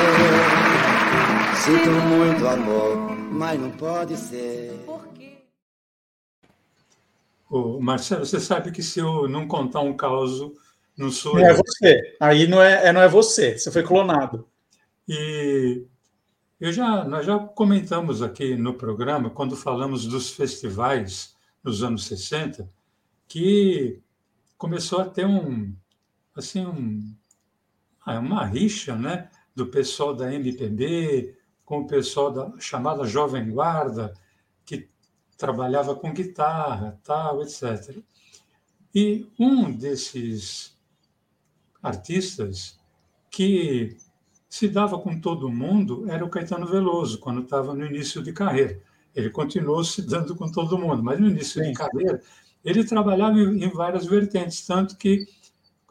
Sinto 1.64 1.90
muito 1.90 2.46
amor, 2.46 2.96
mas 3.32 3.60
não 3.60 3.70
pode 3.72 4.16
ser. 4.16 4.72
Ô, 7.50 7.80
Marcelo, 7.80 8.24
você 8.24 8.38
sabe 8.38 8.70
que 8.70 8.84
se 8.84 9.00
eu 9.00 9.26
não 9.26 9.48
contar 9.48 9.80
um 9.80 9.96
caos, 9.96 10.40
não 10.98 11.10
sou 11.10 11.34
Não 11.34 11.40
é 11.40 11.50
eu. 11.50 11.54
é 11.54 11.54
você. 11.54 12.16
Aí 12.20 12.46
não 12.46 12.62
é, 12.62 12.88
é, 12.88 12.92
não 12.92 13.00
é 13.00 13.08
você. 13.08 13.58
Você 13.58 13.70
foi 13.70 13.82
clonado. 13.82 14.46
E 15.08 15.84
eu 16.60 16.72
já, 16.72 17.04
nós 17.04 17.24
já 17.24 17.38
comentamos 17.38 18.20
aqui 18.22 18.56
no 18.56 18.74
programa, 18.74 19.30
quando 19.30 19.56
falamos 19.56 20.04
dos 20.04 20.30
festivais 20.30 21.34
nos 21.62 21.82
anos 21.82 22.04
60, 22.06 22.68
que 23.26 24.00
começou 24.56 25.00
a 25.00 25.04
ter 25.04 25.24
um, 25.24 25.72
assim, 26.34 26.66
um, 26.66 27.14
ah, 28.04 28.18
uma 28.18 28.44
rixa 28.44 28.94
né, 28.96 29.30
do 29.54 29.66
pessoal 29.66 30.14
da 30.14 30.32
MPB 30.34 31.36
com 31.64 31.80
o 31.80 31.86
pessoal 31.86 32.30
da 32.30 32.52
chamada 32.58 33.04
Jovem 33.04 33.50
Guarda, 33.50 34.12
trabalhava 35.38 35.94
com 35.94 36.12
guitarra, 36.12 37.00
tal, 37.04 37.42
etc. 37.42 37.96
E 38.92 39.30
um 39.38 39.70
desses 39.70 40.76
artistas 41.82 42.78
que 43.30 43.96
se 44.48 44.68
dava 44.68 44.98
com 44.98 45.20
todo 45.20 45.50
mundo 45.50 46.10
era 46.10 46.24
o 46.24 46.30
Caetano 46.30 46.66
Veloso, 46.66 47.18
quando 47.18 47.42
estava 47.42 47.74
no 47.74 47.84
início 47.84 48.22
de 48.22 48.32
carreira. 48.32 48.80
Ele 49.14 49.30
continuou 49.30 49.84
se 49.84 50.02
dando 50.02 50.34
com 50.34 50.50
todo 50.50 50.78
mundo, 50.78 51.02
mas 51.02 51.20
no 51.20 51.28
início 51.28 51.62
Sim. 51.62 51.70
de 51.70 51.74
carreira 51.74 52.22
ele 52.64 52.84
trabalhava 52.84 53.38
em 53.38 53.68
várias 53.68 54.06
vertentes, 54.06 54.66
tanto 54.66 54.96
que 54.96 55.26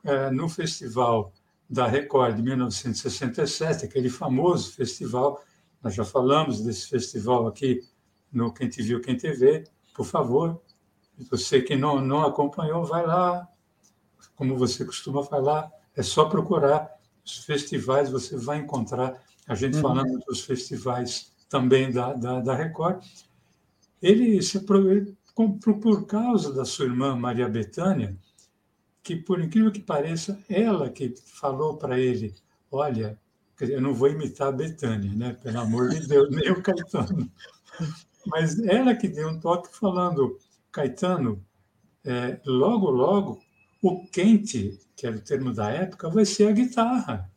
é, 0.03 0.29
no 0.31 0.47
festival 0.49 1.33
da 1.69 1.87
Record 1.87 2.35
de 2.35 2.41
1967, 2.41 3.85
aquele 3.85 4.09
famoso 4.09 4.71
festival, 4.71 5.41
nós 5.81 5.93
já 5.93 6.05
falamos 6.05 6.61
desse 6.61 6.87
festival 6.87 7.47
aqui 7.47 7.81
no 8.31 8.53
Quem 8.53 8.69
Te 8.69 8.81
Viu, 8.81 9.01
Quem 9.01 9.17
Te 9.17 9.31
Vê, 9.31 9.63
por 9.93 10.05
favor. 10.05 10.61
Você 11.29 11.61
que 11.61 11.75
não, 11.75 11.99
não 11.99 12.25
acompanhou, 12.25 12.85
vai 12.85 13.05
lá. 13.05 13.47
Como 14.35 14.55
você 14.55 14.85
costuma 14.85 15.23
falar, 15.23 15.69
é 15.97 16.03
só 16.03 16.25
procurar 16.25 16.95
os 17.25 17.39
festivais, 17.39 18.09
você 18.09 18.37
vai 18.37 18.59
encontrar 18.59 19.21
a 19.47 19.55
gente 19.55 19.75
uhum. 19.77 19.81
falando 19.81 20.19
dos 20.19 20.41
festivais 20.41 21.33
também 21.49 21.91
da, 21.91 22.13
da, 22.13 22.39
da 22.39 22.55
Record. 22.55 23.03
Ele 24.01 24.41
se 24.41 24.59
por 24.61 26.05
causa 26.05 26.53
da 26.53 26.63
sua 26.63 26.85
irmã 26.85 27.15
Maria 27.15 27.49
Bethânia, 27.49 28.15
que 29.01 29.15
por 29.15 29.41
incrível 29.41 29.71
que 29.71 29.79
pareça, 29.79 30.39
ela 30.49 30.89
que 30.89 31.13
falou 31.25 31.77
para 31.77 31.99
ele, 31.99 32.33
olha, 32.71 33.19
eu 33.59 33.81
não 33.81 33.93
vou 33.93 34.09
imitar 34.09 34.49
a 34.49 34.51
Betânia, 34.51 35.11
né? 35.13 35.33
Pelo 35.41 35.59
amor 35.59 35.89
de 35.89 36.07
Deus, 36.07 36.29
nem 36.35 36.51
o 36.51 36.61
Caetano. 36.61 37.31
Mas 38.27 38.59
ela 38.59 38.95
que 38.95 39.07
deu 39.07 39.29
um 39.29 39.39
toque 39.39 39.75
falando, 39.75 40.37
Caetano, 40.71 41.43
é, 42.05 42.39
logo, 42.45 42.89
logo, 42.89 43.39
o 43.81 44.05
quente, 44.07 44.79
que 44.95 45.05
era 45.05 45.15
o 45.15 45.21
termo 45.21 45.53
da 45.53 45.69
época, 45.69 46.09
vai 46.09 46.25
ser 46.25 46.47
a 46.47 46.51
guitarra, 46.51 47.31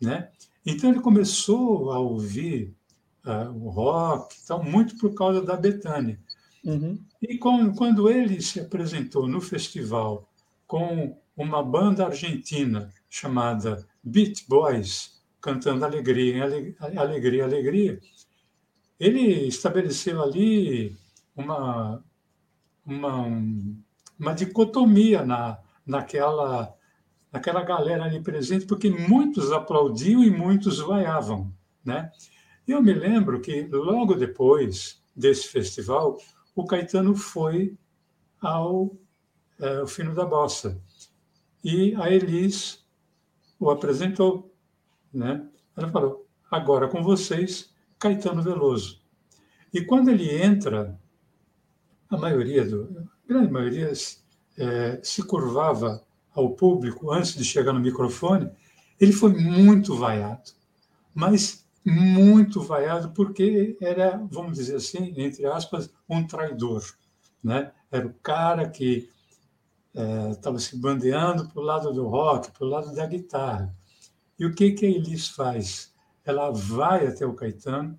né? 0.00 0.30
Então 0.64 0.90
ele 0.90 1.00
começou 1.00 1.92
a 1.92 1.98
ouvir 1.98 2.74
uh, 3.26 3.50
o 3.50 3.68
rock, 3.68 4.34
então, 4.42 4.62
muito 4.62 4.96
por 4.96 5.14
causa 5.14 5.42
da 5.42 5.56
Betânia. 5.56 6.18
Uhum. 6.64 6.98
E 7.20 7.36
com, 7.36 7.74
quando 7.74 8.08
ele 8.08 8.40
se 8.40 8.60
apresentou 8.60 9.28
no 9.28 9.40
festival 9.40 10.26
com 10.66 11.18
uma 11.36 11.62
banda 11.62 12.06
argentina 12.06 12.90
chamada 13.10 13.86
Beat 14.02 14.46
Boys, 14.48 15.22
cantando 15.40 15.84
Alegria, 15.84 16.44
Alegria, 16.80 17.44
Alegria, 17.44 18.00
ele 18.98 19.46
estabeleceu 19.46 20.22
ali 20.22 20.96
uma, 21.36 22.02
uma, 22.86 23.26
uma 24.18 24.32
dicotomia 24.32 25.24
na, 25.24 25.58
naquela, 25.86 26.74
naquela 27.32 27.62
galera 27.62 28.04
ali 28.04 28.20
presente, 28.22 28.66
porque 28.66 28.90
muitos 28.90 29.52
aplaudiam 29.52 30.22
e 30.22 30.30
muitos 30.30 30.78
vaiavam. 30.78 31.52
Né? 31.84 32.10
Eu 32.66 32.82
me 32.82 32.92
lembro 32.92 33.40
que 33.40 33.62
logo 33.66 34.14
depois 34.14 35.02
desse 35.14 35.48
festival, 35.48 36.18
o 36.54 36.64
Caetano 36.64 37.14
foi 37.14 37.76
ao, 38.40 38.96
é, 39.60 39.76
ao 39.78 39.86
Fino 39.86 40.14
da 40.14 40.24
Bossa 40.24 40.80
e 41.62 41.94
a 41.96 42.10
Elis 42.10 42.84
o 43.58 43.70
apresentou. 43.70 44.54
Né? 45.12 45.46
Ela 45.76 45.90
falou: 45.90 46.26
agora 46.50 46.88
com 46.88 47.02
vocês, 47.02 47.74
Caetano 47.98 48.42
Veloso. 48.42 49.02
E 49.72 49.82
quando 49.84 50.08
ele 50.08 50.30
entra, 50.30 50.98
a 52.08 52.16
maioria, 52.16 52.64
do, 52.64 53.08
a 53.24 53.28
grande 53.28 53.50
maioria, 53.50 53.92
é, 54.58 55.00
se 55.02 55.22
curvava 55.22 56.02
ao 56.34 56.50
público 56.50 57.12
antes 57.12 57.34
de 57.34 57.44
chegar 57.44 57.72
no 57.72 57.80
microfone. 57.80 58.50
Ele 59.00 59.12
foi 59.12 59.32
muito 59.32 59.96
vaiado, 59.96 60.52
mas 61.14 61.64
muito 61.84 62.62
vaiado 62.62 63.10
porque 63.10 63.76
era, 63.80 64.16
vamos 64.30 64.56
dizer 64.56 64.76
assim, 64.76 65.12
entre 65.16 65.46
aspas, 65.46 65.90
um 66.08 66.26
traidor. 66.26 66.82
Né? 67.42 67.72
Era 67.90 68.06
o 68.06 68.14
cara 68.14 68.68
que 68.68 69.08
estava 70.32 70.56
é, 70.56 70.60
se 70.60 70.76
bandeando 70.76 71.48
para 71.48 71.60
o 71.60 71.64
lado 71.64 71.92
do 71.92 72.06
rock, 72.08 72.50
para 72.50 72.66
o 72.66 72.70
lado 72.70 72.94
da 72.94 73.06
guitarra. 73.06 73.74
E 74.38 74.46
o 74.46 74.54
que, 74.54 74.72
que 74.72 74.86
a 74.86 74.88
Elis 74.88 75.28
faz? 75.28 75.92
Ela 76.24 76.50
vai 76.50 77.06
até 77.06 77.24
o 77.26 77.34
Caetano, 77.34 77.98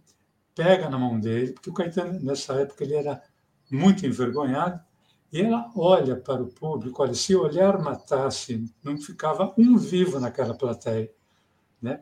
pega 0.53 0.89
na 0.89 0.97
mão 0.97 1.19
dele, 1.19 1.53
porque 1.53 1.69
o 1.69 1.73
Caetano, 1.73 2.19
nessa 2.21 2.53
época, 2.55 2.83
ele 2.83 2.95
era 2.95 3.21
muito 3.71 4.05
envergonhado, 4.05 4.81
e 5.35 5.41
ela 5.41 5.69
olha 5.75 6.15
para 6.15 6.41
o 6.41 6.47
público, 6.47 7.03
olha, 7.03 7.13
se 7.13 7.35
o 7.35 7.43
olhar 7.43 7.77
matasse, 7.77 8.73
não 8.81 8.97
ficava 8.97 9.53
um 9.57 9.75
vivo 9.77 10.17
naquela 10.17 10.53
plateia. 10.53 11.11
Né? 11.81 12.01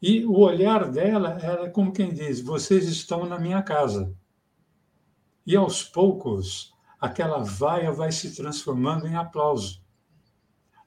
E 0.00 0.24
o 0.24 0.38
olhar 0.38 0.90
dela 0.90 1.38
era 1.42 1.68
como 1.68 1.92
quem 1.92 2.10
diz: 2.10 2.40
vocês 2.40 2.88
estão 2.88 3.26
na 3.26 3.38
minha 3.38 3.62
casa. 3.62 4.16
E 5.44 5.54
aos 5.56 5.82
poucos, 5.82 6.72
aquela 6.98 7.44
vaia 7.44 7.92
vai 7.92 8.10
se 8.10 8.34
transformando 8.34 9.06
em 9.06 9.14
aplauso, 9.14 9.82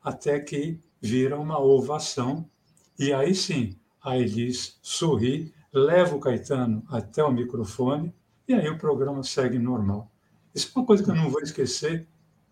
até 0.01 0.39
que 0.39 0.79
vira 0.99 1.39
uma 1.39 1.59
ovação. 1.59 2.49
E 2.97 3.13
aí 3.13 3.35
sim, 3.35 3.77
a 4.03 4.17
Elis 4.17 4.79
sorri, 4.81 5.53
leva 5.71 6.15
o 6.15 6.19
Caetano 6.19 6.83
até 6.89 7.23
o 7.23 7.31
microfone, 7.31 8.11
e 8.47 8.53
aí 8.55 8.67
o 8.67 8.79
programa 8.79 9.21
segue 9.21 9.59
normal. 9.59 10.10
Isso 10.53 10.71
é 10.75 10.79
uma 10.79 10.85
coisa 10.85 11.03
que 11.03 11.09
eu 11.09 11.15
não 11.15 11.29
vou 11.29 11.41
esquecer 11.41 12.07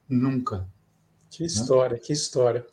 nunca. 0.07 0.67
Que 1.29 1.43
história, 1.43 1.95
né? 1.95 1.99
que 1.99 2.13
história. 2.13 2.65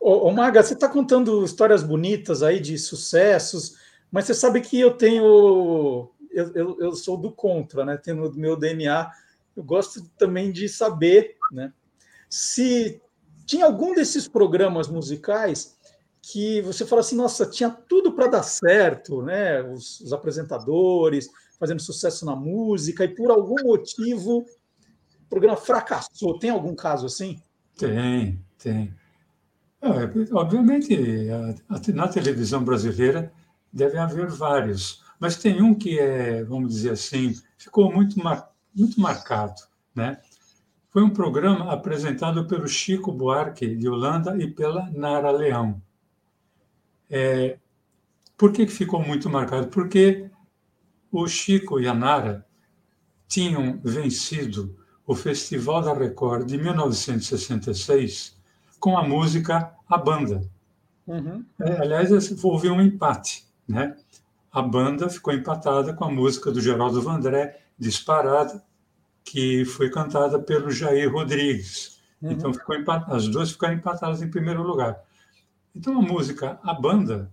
Ô, 0.00 0.28
ô 0.28 0.32
Maga, 0.32 0.62
você 0.62 0.74
está 0.74 0.88
contando 0.88 1.44
histórias 1.44 1.82
bonitas 1.82 2.42
aí 2.42 2.60
de 2.60 2.78
sucessos, 2.78 3.76
mas 4.10 4.26
você 4.26 4.34
sabe 4.34 4.60
que 4.60 4.78
eu 4.78 4.92
tenho. 4.96 6.10
Eu, 6.30 6.52
eu, 6.54 6.76
eu 6.80 6.92
sou 6.94 7.16
do 7.16 7.32
contra, 7.32 7.84
né? 7.84 7.96
Tenho 7.96 8.16
no 8.16 8.32
meu 8.34 8.56
DNA. 8.56 9.10
Eu 9.56 9.62
gosto 9.62 10.02
também 10.18 10.50
de 10.52 10.68
saber 10.68 11.36
né, 11.52 11.72
se 12.28 13.00
tinha 13.46 13.66
algum 13.66 13.94
desses 13.94 14.26
programas 14.26 14.88
musicais 14.88 15.76
que 16.20 16.62
você 16.62 16.86
fala 16.86 17.00
assim, 17.00 17.16
nossa, 17.16 17.46
tinha 17.46 17.70
tudo 17.70 18.12
para 18.12 18.26
dar 18.26 18.42
certo, 18.42 19.22
né? 19.22 19.62
Os, 19.62 20.00
os, 20.00 20.12
apresentadores 20.12 21.28
fazendo 21.60 21.80
sucesso 21.80 22.24
na 22.24 22.34
música, 22.34 23.04
e 23.04 23.14
por 23.14 23.30
algum 23.30 23.62
motivo 23.62 24.44
o 25.24 25.28
programa 25.28 25.56
fracassou. 25.56 26.38
Tem 26.38 26.50
algum 26.50 26.74
caso 26.74 27.06
assim? 27.06 27.40
Tem, 27.76 28.42
tem. 28.58 28.94
É, 29.82 30.34
obviamente, 30.34 30.96
na 31.92 32.08
televisão 32.08 32.64
brasileira 32.64 33.32
deve 33.72 33.98
haver 33.98 34.30
vários, 34.30 35.02
mas 35.18 35.36
tem 35.36 35.60
um 35.60 35.74
que 35.74 35.98
é, 35.98 36.42
vamos 36.44 36.72
dizer 36.72 36.92
assim, 36.92 37.34
ficou 37.58 37.92
muito, 37.92 38.18
mar, 38.22 38.50
muito 38.74 39.00
marcado, 39.00 39.60
né? 39.94 40.20
Foi 40.90 41.02
um 41.02 41.10
programa 41.10 41.72
apresentado 41.72 42.46
pelo 42.46 42.68
Chico 42.68 43.10
Buarque 43.10 43.74
de 43.74 43.88
Holanda 43.88 44.40
e 44.40 44.48
pela 44.48 44.88
Nara 44.90 45.30
Leão. 45.32 45.82
É, 47.10 47.58
por 48.38 48.52
que 48.52 48.66
ficou 48.66 49.02
muito 49.02 49.28
marcado? 49.28 49.68
Porque 49.68 50.30
o 51.10 51.26
Chico 51.26 51.80
e 51.80 51.88
a 51.88 51.92
Nara 51.92 52.46
tinham 53.28 53.80
vencido 53.82 54.83
o 55.06 55.14
Festival 55.14 55.82
da 55.82 55.92
Record 55.92 56.46
de 56.46 56.56
1966 56.56 58.36
com 58.80 58.96
a 58.96 59.06
música 59.06 59.72
A 59.88 59.98
Banda. 59.98 60.42
Uhum. 61.06 61.44
É, 61.60 61.80
aliás, 61.80 62.10
houve 62.42 62.68
um 62.68 62.80
empate. 62.80 63.44
Né? 63.68 63.96
A 64.52 64.62
banda 64.62 65.08
ficou 65.08 65.32
empatada 65.32 65.92
com 65.92 66.04
a 66.04 66.10
música 66.10 66.50
do 66.50 66.60
Geraldo 66.60 67.02
Vandré, 67.02 67.60
Disparada, 67.78 68.62
que 69.24 69.64
foi 69.64 69.90
cantada 69.90 70.38
pelo 70.38 70.70
Jair 70.70 71.12
Rodrigues. 71.12 72.00
Uhum. 72.22 72.32
Então, 72.32 72.54
ficou 72.54 72.76
as 73.08 73.26
duas 73.26 73.52
ficaram 73.52 73.74
empatadas 73.74 74.22
em 74.22 74.30
primeiro 74.30 74.62
lugar. 74.62 75.02
Então, 75.74 75.98
a 75.98 76.02
música 76.02 76.58
A 76.62 76.72
Banda 76.72 77.30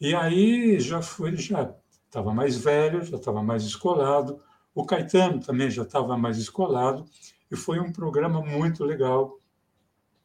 E 0.00 0.14
aí 0.14 0.78
já 0.78 1.00
foi, 1.00 1.34
já 1.36 1.74
estava 2.06 2.34
mais 2.34 2.56
velho, 2.56 3.04
já 3.04 3.16
estava 3.16 3.42
mais 3.42 3.64
escolado. 3.64 4.40
O 4.74 4.84
Caetano 4.84 5.40
também 5.40 5.70
já 5.70 5.82
estava 5.82 6.16
mais 6.16 6.36
escolado. 6.38 7.04
E 7.50 7.56
foi 7.56 7.78
um 7.78 7.92
programa 7.92 8.40
muito 8.40 8.84
legal. 8.84 9.38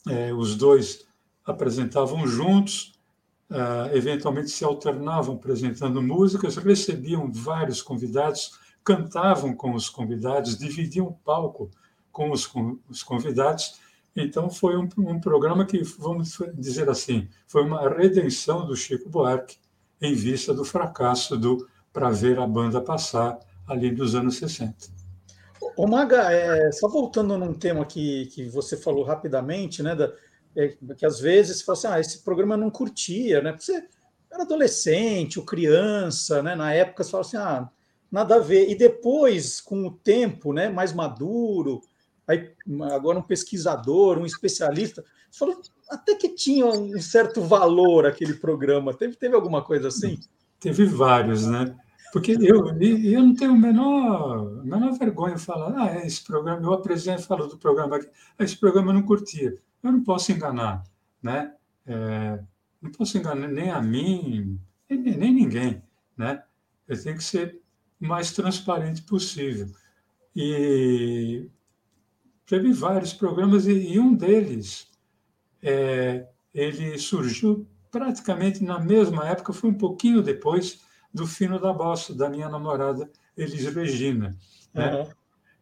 É, 0.07 0.33
os 0.33 0.55
dois 0.55 1.05
apresentavam 1.45 2.25
juntos, 2.25 2.93
uh, 3.49 3.95
eventualmente 3.95 4.49
se 4.49 4.63
alternavam 4.63 5.35
apresentando 5.35 6.01
músicas, 6.01 6.57
recebiam 6.57 7.31
vários 7.31 7.81
convidados, 7.81 8.57
cantavam 8.83 9.53
com 9.53 9.73
os 9.73 9.89
convidados, 9.89 10.57
dividiam 10.57 11.07
o 11.07 11.13
palco 11.13 11.69
com 12.11 12.31
os, 12.31 12.47
com 12.47 12.79
os 12.89 13.03
convidados. 13.03 13.79
Então, 14.15 14.49
foi 14.49 14.75
um, 14.75 14.87
um, 14.97 15.19
programa 15.19 15.65
que, 15.65 15.83
vamos 15.83 16.37
dizer 16.55 16.89
assim, 16.89 17.27
foi 17.47 17.63
uma 17.63 17.87
redenção 17.89 18.65
do 18.65 18.75
Chico 18.75 19.09
Buarque 19.09 19.57
em 20.01 20.13
vista 20.13 20.53
do 20.53 20.65
fracasso 20.65 21.37
do 21.37 21.67
Para 21.93 22.09
Ver 22.09 22.39
a 22.39 22.47
Banda 22.47 22.81
Passar, 22.81 23.39
ali 23.69 23.91
dos 23.91 24.15
anos 24.15 24.35
60. 24.37 24.75
Ô, 25.77 25.87
Maga, 25.87 26.31
é, 26.33 26.71
só 26.71 26.89
voltando 26.89 27.37
num 27.37 27.53
tema 27.53 27.85
que, 27.85 28.25
que 28.27 28.49
você 28.49 28.75
falou 28.75 29.03
rapidamente, 29.03 29.81
né, 29.81 29.95
da, 29.95 30.11
é, 30.55 30.75
que 30.97 31.05
às 31.05 31.19
vezes 31.19 31.57
você 31.57 31.63
fala 31.63 31.77
assim, 31.77 31.87
ah, 31.87 31.99
esse 31.99 32.23
programa 32.23 32.55
eu 32.55 32.59
não 32.59 32.69
curtia, 32.69 33.41
né? 33.41 33.51
Porque 33.51 33.65
você 33.65 33.83
era 34.31 34.43
adolescente 34.43 35.39
ou 35.39 35.45
criança, 35.45 36.41
né? 36.41 36.55
Na 36.55 36.73
época 36.73 37.03
você 37.03 37.11
fala 37.11 37.21
assim, 37.21 37.37
ah, 37.37 37.69
nada 38.11 38.35
a 38.35 38.39
ver. 38.39 38.69
E 38.69 38.75
depois, 38.75 39.61
com 39.61 39.85
o 39.85 39.91
tempo, 39.91 40.51
né, 40.51 40.67
mais 40.67 40.91
maduro, 40.91 41.81
aí 42.27 42.51
agora 42.91 43.19
um 43.19 43.23
pesquisador, 43.23 44.17
um 44.17 44.25
especialista, 44.25 45.03
você 45.29 45.39
falou 45.39 45.61
até 45.89 46.15
que 46.15 46.29
tinha 46.29 46.65
um 46.65 46.99
certo 46.99 47.41
valor 47.41 48.05
aquele 48.05 48.33
programa. 48.33 48.93
Teve, 48.93 49.15
teve 49.15 49.35
alguma 49.35 49.63
coisa 49.63 49.87
assim? 49.87 50.19
Teve 50.59 50.85
vários, 50.85 51.45
né? 51.47 51.75
Porque 52.11 52.31
eu, 52.31 52.65
eu 52.81 53.21
não 53.21 53.35
tenho 53.35 53.51
a 53.51 53.57
menor, 53.57 54.63
menor 54.63 54.93
vergonha 54.93 55.35
de 55.35 55.41
falar, 55.41 55.73
ah, 55.77 55.95
é 55.95 56.07
esse 56.07 56.23
programa, 56.23 56.61
eu 56.61 56.73
apresento 56.73 57.23
falo 57.23 57.47
do 57.47 57.57
programa 57.57 57.97
aqui, 57.97 58.09
ah, 58.37 58.43
esse 58.43 58.57
programa 58.57 58.89
eu 58.89 58.95
não 58.95 59.03
curtia. 59.03 59.57
Eu 59.83 59.91
não 59.91 60.03
posso 60.03 60.31
enganar, 60.31 60.83
né? 61.21 61.53
É, 61.85 62.39
não 62.81 62.91
posso 62.91 63.17
enganar 63.17 63.47
nem 63.47 63.69
a 63.69 63.81
mim, 63.81 64.59
nem, 64.89 64.99
nem 64.99 65.33
ninguém, 65.33 65.81
né? 66.17 66.43
Eu 66.87 67.01
tenho 67.01 67.17
que 67.17 67.23
ser 67.23 67.61
o 68.01 68.07
mais 68.07 68.31
transparente 68.31 69.03
possível. 69.03 69.67
E 70.35 71.47
teve 72.45 72.73
vários 72.73 73.13
programas 73.13 73.67
e, 73.67 73.93
e 73.93 73.99
um 73.99 74.15
deles, 74.15 74.87
é, 75.61 76.27
ele 76.53 76.97
surgiu 76.97 77.67
praticamente 77.91 78.63
na 78.63 78.79
mesma 78.79 79.27
época, 79.27 79.53
foi 79.53 79.69
um 79.69 79.77
pouquinho 79.77 80.21
depois 80.21 80.81
do 81.13 81.27
Fino 81.27 81.59
da 81.59 81.73
Bossa, 81.73 82.13
da 82.13 82.29
minha 82.29 82.49
namorada 82.49 83.09
Elis 83.35 83.65
Regina. 83.73 84.37
Né? 84.73 84.95
Uhum. 84.95 85.07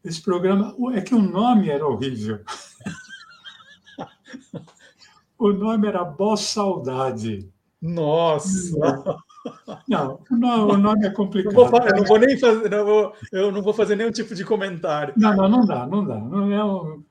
Esse 0.04 0.22
programa, 0.22 0.76
é 0.94 1.02
que 1.02 1.16
o 1.16 1.22
nome 1.22 1.70
era 1.70 1.86
horrível. 1.86 2.42
o 5.38 5.52
nome 5.52 5.88
era 5.88 6.04
Boss 6.04 6.42
Saudade. 6.42 7.50
Nossa! 7.82 8.78
Não, 9.88 10.20
não, 10.30 10.70
o 10.70 10.78
nome 10.78 11.06
é 11.06 11.10
complicado. 11.10 11.54
Não 11.54 11.70
vou, 11.70 11.82
eu 11.82 11.96
não 11.96 12.04
vou 12.04 12.20
nem 12.20 12.38
fazer, 12.38 12.70
não 12.70 12.86
vou, 12.86 13.14
eu 13.32 13.52
não 13.52 13.62
vou 13.62 13.74
fazer 13.74 13.96
nenhum 13.96 14.12
tipo 14.12 14.36
de 14.36 14.44
comentário. 14.44 15.14
Não, 15.16 15.36
não, 15.36 15.50
não 15.50 15.66
dá, 15.66 15.86
não 15.86 16.06
dá. 16.06 16.20
Não 16.20 16.52
é 16.52 16.64
um... 16.64 17.04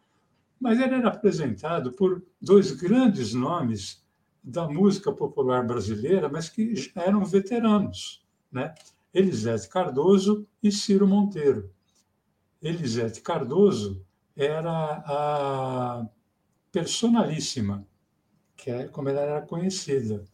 Mas 0.61 0.81
ele 0.81 0.97
era 0.97 1.09
apresentado 1.09 1.93
por 1.93 2.23
dois 2.41 2.73
grandes 2.73 3.33
nomes 3.33 4.05
da 4.43 4.69
música 4.69 5.13
popular 5.13 5.67
brasileira, 5.67 6.29
mas 6.29 6.49
que 6.49 6.75
eram 6.95 7.25
veteranos, 7.25 8.23
né? 8.57 8.75
Elisete 9.15 9.69
Cardoso 9.69 10.47
e 10.63 10.73
Ciro 10.73 11.07
Monteiro. 11.07 11.71
Elisete 12.61 13.21
Cardoso 13.21 14.05
era 14.35 15.03
a 15.07 16.09
personalíssima, 16.73 17.87
que 18.57 18.71
é 18.71 18.89
como 18.89 19.09
ela 19.09 19.21
era 19.21 19.43
conhecida 19.43 20.25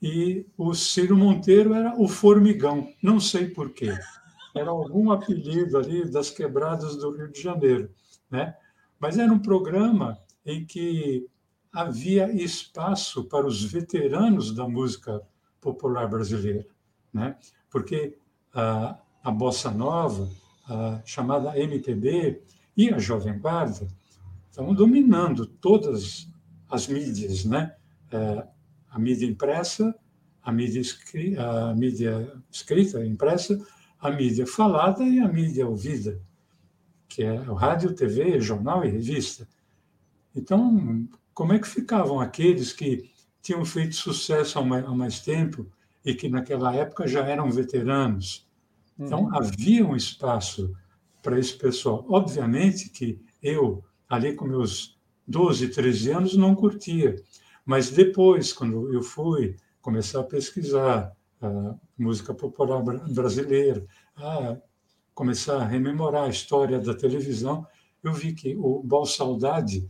e 0.00 0.46
o 0.56 0.74
Ciro 0.74 1.16
Monteiro 1.16 1.74
era 1.74 1.98
o 1.98 2.06
Formigão, 2.06 2.92
não 3.02 3.18
sei 3.18 3.48
porquê. 3.48 3.92
Era 4.54 4.70
algum 4.70 5.10
apelido 5.10 5.76
ali 5.76 6.10
das 6.10 6.30
quebradas 6.30 6.96
do 6.96 7.10
Rio 7.10 7.30
de 7.30 7.40
Janeiro. 7.40 7.90
Né? 8.30 8.54
Mas 8.98 9.18
era 9.18 9.32
um 9.32 9.38
programa 9.38 10.18
em 10.44 10.64
que 10.64 11.26
havia 11.72 12.30
espaço 12.32 13.24
para 13.24 13.46
os 13.46 13.64
veteranos 13.64 14.54
da 14.54 14.68
música 14.68 15.20
popular 15.60 16.08
brasileira, 16.08 16.66
né? 17.16 17.36
porque 17.70 18.16
a, 18.54 18.98
a 19.22 19.30
bossa 19.30 19.70
nova, 19.70 20.30
a 20.68 21.00
chamada 21.04 21.58
MPB 21.58 22.42
e 22.76 22.90
a 22.90 22.98
Jovem 22.98 23.38
Guarda 23.38 23.88
estavam 24.50 24.74
dominando 24.74 25.46
todas 25.46 26.28
as 26.68 26.86
mídias, 26.88 27.44
né? 27.44 27.74
É, 28.10 28.46
a 28.90 28.98
mídia 28.98 29.26
impressa, 29.26 29.94
a 30.42 30.52
mídia, 30.52 30.82
a 31.38 31.74
mídia 31.74 32.32
escrita, 32.50 33.04
impressa, 33.04 33.60
a 33.98 34.10
mídia 34.10 34.46
falada 34.46 35.04
e 35.04 35.20
a 35.20 35.28
mídia 35.28 35.66
ouvida, 35.66 36.20
que 37.08 37.22
é 37.22 37.32
o 37.40 37.54
rádio, 37.54 37.94
TV, 37.94 38.40
jornal 38.40 38.84
e 38.84 38.88
revista. 38.88 39.46
Então, 40.34 41.06
como 41.34 41.52
é 41.52 41.58
que 41.58 41.68
ficavam 41.68 42.20
aqueles 42.20 42.72
que 42.72 43.10
tinham 43.42 43.64
feito 43.64 43.94
sucesso 43.94 44.58
há 44.58 44.64
mais 44.94 45.20
tempo 45.20 45.66
e 46.06 46.14
que 46.14 46.28
naquela 46.28 46.74
época 46.74 47.08
já 47.08 47.26
eram 47.26 47.50
veteranos? 47.50 48.48
Então, 48.98 49.24
uhum. 49.24 49.34
havia 49.36 49.84
um 49.84 49.96
espaço 49.96 50.72
para 51.20 51.38
esse 51.38 51.58
pessoal. 51.58 52.06
Obviamente 52.08 52.88
que 52.88 53.20
eu, 53.42 53.84
ali 54.08 54.34
com 54.34 54.46
meus 54.46 54.96
12, 55.26 55.68
13 55.68 56.10
anos, 56.12 56.36
não 56.36 56.54
curtia. 56.54 57.16
Mas 57.64 57.90
depois, 57.90 58.52
quando 58.52 58.94
eu 58.94 59.02
fui 59.02 59.56
começar 59.82 60.20
a 60.20 60.24
pesquisar 60.24 61.12
a 61.42 61.74
música 61.98 62.32
popular 62.32 62.80
brasileira, 62.82 63.84
a 64.16 64.56
começar 65.12 65.56
a 65.56 65.66
rememorar 65.66 66.24
a 66.24 66.28
história 66.28 66.78
da 66.78 66.94
televisão, 66.94 67.66
eu 68.02 68.12
vi 68.12 68.32
que 68.32 68.54
o 68.56 68.82
Bal 68.82 69.04
Saudade 69.04 69.84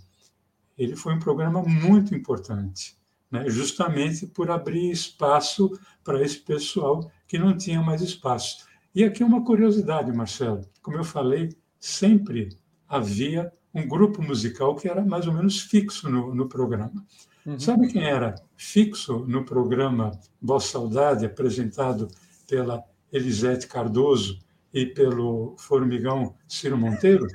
ele 0.79 0.97
foi 0.97 1.15
um 1.15 1.19
programa 1.19 1.63
muito 1.63 2.15
importante, 2.15 2.97
né? 3.41 3.49
justamente 3.49 4.27
por 4.27 4.51
abrir 4.51 4.91
espaço 4.91 5.79
para 6.03 6.23
esse 6.23 6.39
pessoal 6.39 7.11
que 7.27 7.39
não 7.39 7.57
tinha 7.57 7.83
mais 7.83 8.01
espaço. 8.03 8.67
E 8.95 9.05
aqui 9.05 9.23
uma 9.23 9.45
curiosidade, 9.45 10.13
Marcelo, 10.13 10.63
como 10.83 10.97
eu 10.97 11.05
falei, 11.05 11.51
sempre 11.79 12.57
havia 12.89 13.53
um 13.75 13.87
grupo 13.87 14.23
musical 14.23 14.75
que 14.75 14.89
era 14.89 15.05
mais 15.05 15.27
ou 15.27 15.35
menos 15.35 15.61
fixo 15.61 16.09
no, 16.09 16.35
no 16.35 16.49
programa. 16.49 17.05
Uhum. 17.45 17.59
Sabe 17.61 17.89
quem 17.89 18.05
era 18.05 18.35
fixo 18.57 19.25
no 19.29 19.45
programa 19.45 20.13
Voz 20.41 20.65
Saudade, 20.65 21.27
apresentado 21.27 22.09
pela 22.49 22.83
Elisete 23.13 23.67
Cardoso 23.67 24.39
e 24.73 24.87
pelo 24.87 25.55
formigão 25.59 26.35
Ciro 26.49 26.79
Monteiro? 26.79 27.27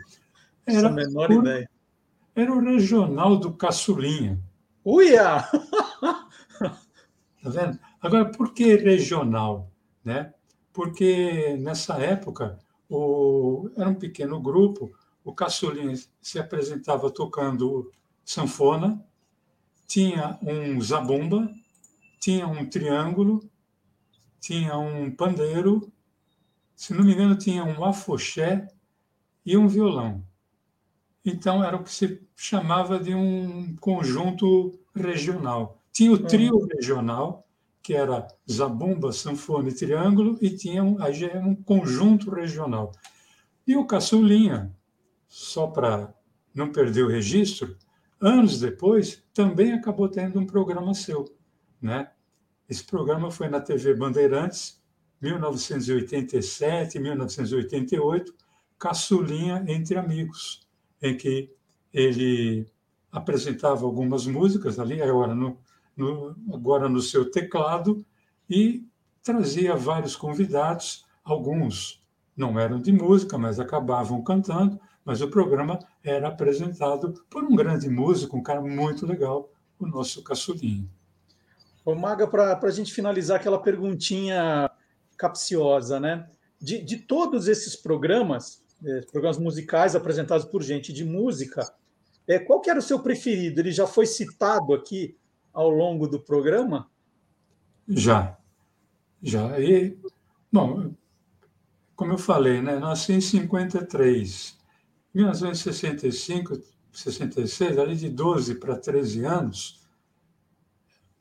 Era 0.65 0.87
a 0.87 0.91
menor 0.91 1.29
o, 1.29 1.41
ideia. 1.41 1.69
Era 2.35 2.53
o 2.53 2.59
regional 2.59 3.37
do 3.37 3.53
Caçulinha. 3.53 4.39
Uia! 4.83 5.47
Tá 7.41 7.49
vendo? 7.49 7.79
Agora, 7.99 8.25
por 8.25 8.53
que 8.53 8.75
regional? 8.75 9.71
Né? 10.03 10.33
Porque 10.71 11.57
nessa 11.59 11.97
época 11.99 12.59
o, 12.89 13.69
era 13.75 13.89
um 13.89 13.95
pequeno 13.95 14.39
grupo, 14.39 14.91
o 15.23 15.33
Caçulinha 15.33 15.95
se 16.21 16.39
apresentava 16.39 17.09
tocando 17.09 17.91
sanfona, 18.23 19.03
tinha 19.87 20.39
um 20.41 20.79
zabumba, 20.79 21.49
tinha 22.19 22.47
um 22.47 22.69
triângulo, 22.69 23.49
tinha 24.39 24.77
um 24.77 25.11
pandeiro, 25.11 25.91
se 26.75 26.93
não 26.93 27.03
me 27.03 27.13
engano, 27.13 27.35
tinha 27.37 27.63
um 27.63 27.83
afoxé 27.83 28.67
e 29.45 29.57
um 29.57 29.67
violão. 29.67 30.23
Então, 31.25 31.63
era 31.63 31.75
o 31.75 31.83
que 31.83 31.91
se 31.91 32.27
chamava 32.35 32.99
de 32.99 33.13
um 33.13 33.75
conjunto 33.75 34.79
regional. 34.95 35.80
Tinha 35.91 36.11
o 36.11 36.15
hum. 36.15 36.23
trio 36.23 36.67
regional, 36.67 37.47
que 37.81 37.93
era 37.93 38.27
zabumba, 38.49 39.11
sanfona 39.11 39.69
e 39.69 39.73
triângulo, 39.73 40.37
e 40.41 40.49
tinha 40.49 40.83
um, 40.83 40.97
um 41.43 41.55
conjunto 41.55 42.29
regional. 42.29 42.91
E 43.65 43.75
o 43.75 43.85
caçulinha, 43.85 44.75
só 45.27 45.67
para 45.67 46.13
não 46.53 46.71
perder 46.71 47.03
o 47.03 47.09
registro, 47.09 47.77
anos 48.19 48.59
depois, 48.59 49.23
também 49.33 49.73
acabou 49.73 50.07
tendo 50.07 50.39
um 50.39 50.45
programa 50.45 50.93
seu. 50.93 51.25
né? 51.81 52.11
Esse 52.69 52.83
programa 52.83 53.31
foi 53.31 53.49
na 53.49 53.59
TV 53.59 53.93
Bandeirantes, 53.93 54.81
1987, 55.21 56.99
1988, 56.99 58.33
Caçulinha 58.79 59.63
entre 59.67 59.97
Amigos, 59.97 60.67
em 61.01 61.15
que 61.15 61.51
ele 61.93 62.65
apresentava 63.11 63.85
algumas 63.85 64.25
músicas 64.25 64.79
ali, 64.79 65.01
agora 65.01 65.35
no, 65.35 65.59
no, 65.95 66.35
agora 66.53 66.87
no 66.87 67.01
seu 67.01 67.29
teclado, 67.29 68.05
e 68.49 68.85
trazia 69.23 69.75
vários 69.75 70.15
convidados, 70.15 71.05
alguns 71.23 72.01
não 72.35 72.59
eram 72.59 72.79
de 72.79 72.91
música, 72.91 73.37
mas 73.37 73.59
acabavam 73.59 74.23
cantando, 74.23 74.79
mas 75.03 75.21
o 75.21 75.29
programa 75.29 75.79
era 76.03 76.27
apresentado 76.27 77.23
por 77.29 77.43
um 77.43 77.55
grande 77.55 77.89
músico, 77.89 78.37
um 78.37 78.43
cara 78.43 78.61
muito 78.61 79.05
legal, 79.05 79.51
o 79.79 79.87
nosso 79.87 80.23
Caçulinho. 80.23 80.89
Ô, 81.83 81.95
Maga, 81.95 82.27
para 82.27 82.59
a 82.61 82.71
gente 82.71 82.93
finalizar 82.93 83.37
aquela 83.37 83.59
perguntinha 83.59 84.69
capciosa, 85.17 85.99
né? 85.99 86.29
De, 86.59 86.79
de 86.79 86.97
todos 86.97 87.47
esses 87.47 87.75
programas, 87.75 88.63
eh, 88.85 89.01
programas 89.11 89.39
musicais 89.39 89.95
apresentados 89.95 90.45
por 90.45 90.61
gente 90.61 90.93
de 90.93 91.03
música, 91.03 91.73
é, 92.27 92.37
qual 92.37 92.61
que 92.61 92.69
era 92.69 92.77
o 92.77 92.83
seu 92.83 92.99
preferido? 92.99 93.59
Ele 93.59 93.71
já 93.71 93.87
foi 93.87 94.05
citado 94.05 94.73
aqui 94.73 95.17
ao 95.53 95.69
longo 95.69 96.07
do 96.07 96.19
programa? 96.19 96.89
Já, 97.87 98.37
já. 99.21 99.59
E, 99.59 99.97
bom, 100.51 100.93
como 101.95 102.13
eu 102.13 102.17
falei, 102.17 102.61
né, 102.61 102.79
nasci 102.79 103.13
em 103.13 103.21
53. 103.21 104.59
1965, 105.13 106.59
66, 106.91 107.77
ali 107.77 107.95
de 107.95 108.09
12 108.09 108.55
para 108.55 108.77
13 108.77 109.25
anos, 109.25 109.81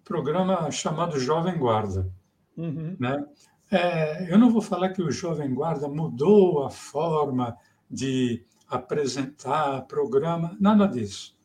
programa 0.05 0.71
chamado 0.71 1.19
Jovem 1.19 1.59
Guarda. 1.59 2.11
Uhum. 2.57 2.97
Né? 2.99 3.27
É, 3.71 4.33
eu 4.33 4.39
não 4.39 4.51
vou 4.51 4.63
falar 4.63 4.91
que 4.91 5.03
o 5.03 5.11
Jovem 5.11 5.53
Guarda 5.53 5.89
mudou 5.89 6.65
a 6.65 6.71
forma 6.71 7.57
de 7.91 8.45
apresentar 8.69 9.83
programa, 9.83 10.57
nada 10.61 10.87
disso. 10.87 11.37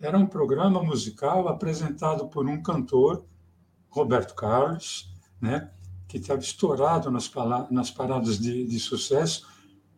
Era 0.00 0.16
um 0.16 0.26
programa 0.26 0.82
musical 0.82 1.48
apresentado 1.48 2.28
por 2.28 2.46
um 2.46 2.62
cantor, 2.62 3.24
Roberto 3.88 4.34
Carlos, 4.34 5.12
né, 5.40 5.70
que 6.06 6.18
estava 6.18 6.40
estourado 6.40 7.10
nas, 7.10 7.30
nas 7.70 7.90
paradas 7.90 8.38
de, 8.38 8.64
de 8.64 8.78
sucesso, 8.78 9.46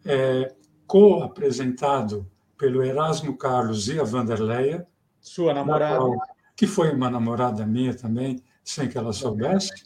é, 0.04 0.54
co-apresentado 0.86 2.30
pelo 2.56 2.82
Erasmo 2.82 3.36
Carlos 3.36 3.88
e 3.88 3.98
a 3.98 4.04
Vanderleia. 4.04 4.86
Sua 5.20 5.52
namorada. 5.52 5.98
Qual, 5.98 6.16
que 6.56 6.66
foi 6.66 6.92
uma 6.92 7.10
namorada 7.10 7.66
minha 7.66 7.94
também, 7.94 8.42
sem 8.62 8.88
que 8.88 8.98
ela 8.98 9.12
soubesse, 9.12 9.84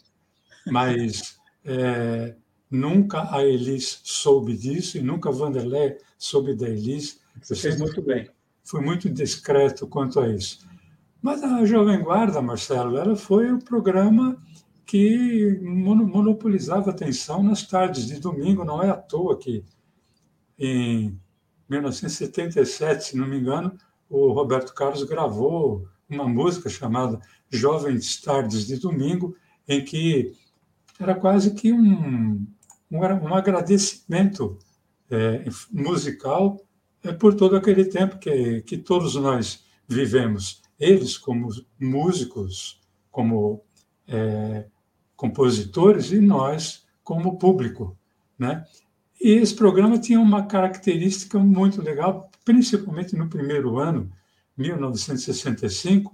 mas 0.67 1.39
é, 1.65 2.35
Nunca 2.75 3.33
a 3.33 3.45
Elis 3.45 4.01
soube 4.03 4.57
disso 4.57 4.99
e 4.99 5.01
nunca 5.01 5.29
a 5.29 5.33
Vanderlei 5.33 5.97
soube 6.19 6.57
da 6.57 6.69
Elis. 6.69 7.21
Você 7.41 7.55
fez 7.55 7.79
muito 7.79 8.03
bem. 8.03 8.29
Fui 8.65 8.81
muito 8.81 9.09
discreto 9.11 9.87
quanto 9.87 10.19
a 10.19 10.29
isso. 10.29 10.67
Mas 11.21 11.43
a 11.43 11.65
Jovem 11.65 12.03
Guarda, 12.03 12.43
Marcelo, 12.43 12.97
ela 12.97 13.15
foi 13.15 13.53
o 13.53 13.59
programa 13.63 14.37
que 14.87 15.59
monopolizava 15.63 16.91
atenção 16.91 17.43
nas 17.43 17.63
tardes 17.63 18.07
de 18.07 18.19
domingo. 18.19 18.65
Não 18.65 18.83
é 18.83 18.91
à 18.91 18.97
toa 18.97 19.39
que 19.39 19.65
em 20.59 21.19
1977, 21.69 23.05
se 23.05 23.17
não 23.17 23.27
me 23.27 23.39
engano, 23.39 23.77
o 24.09 24.33
Roberto 24.33 24.75
Carlos 24.75 25.03
gravou 25.05 25.87
uma 26.09 26.29
música 26.29 26.69
chamada 26.69 27.21
Jovens 27.51 28.21
Tardes 28.21 28.67
de 28.67 28.77
Domingo, 28.77 29.37
em 29.67 29.85
que 29.85 30.33
era 31.01 31.15
quase 31.15 31.55
que 31.55 31.73
um, 31.73 32.47
um, 32.91 32.99
um 32.99 33.35
agradecimento 33.35 34.59
é, 35.11 35.45
musical 35.73 36.61
é, 37.05 37.13
por 37.13 37.35
todo 37.35 37.55
aquele 37.55 37.85
tempo 37.85 38.19
que, 38.19 38.63
que 38.63 38.79
todos 38.79 39.15
nós 39.15 39.65
vivemos. 39.87 40.63
Eles, 40.81 41.19
como 41.19 41.49
músicos, 41.79 42.81
como 43.11 43.63
é, 44.09 44.67
compositores, 45.15 46.11
e 46.11 46.21
nós, 46.21 46.87
como 47.03 47.39
público. 47.39 47.97
Né? 48.39 48.65
E 49.21 49.33
esse 49.33 49.55
programa 49.55 49.99
tinha 49.99 50.19
uma 50.19 50.47
característica 50.47 51.39
muito 51.39 51.81
legal, 51.83 52.31
principalmente 52.45 53.15
no 53.15 53.29
primeiro 53.29 53.79
ano, 53.79 54.11
1965, 54.57 56.13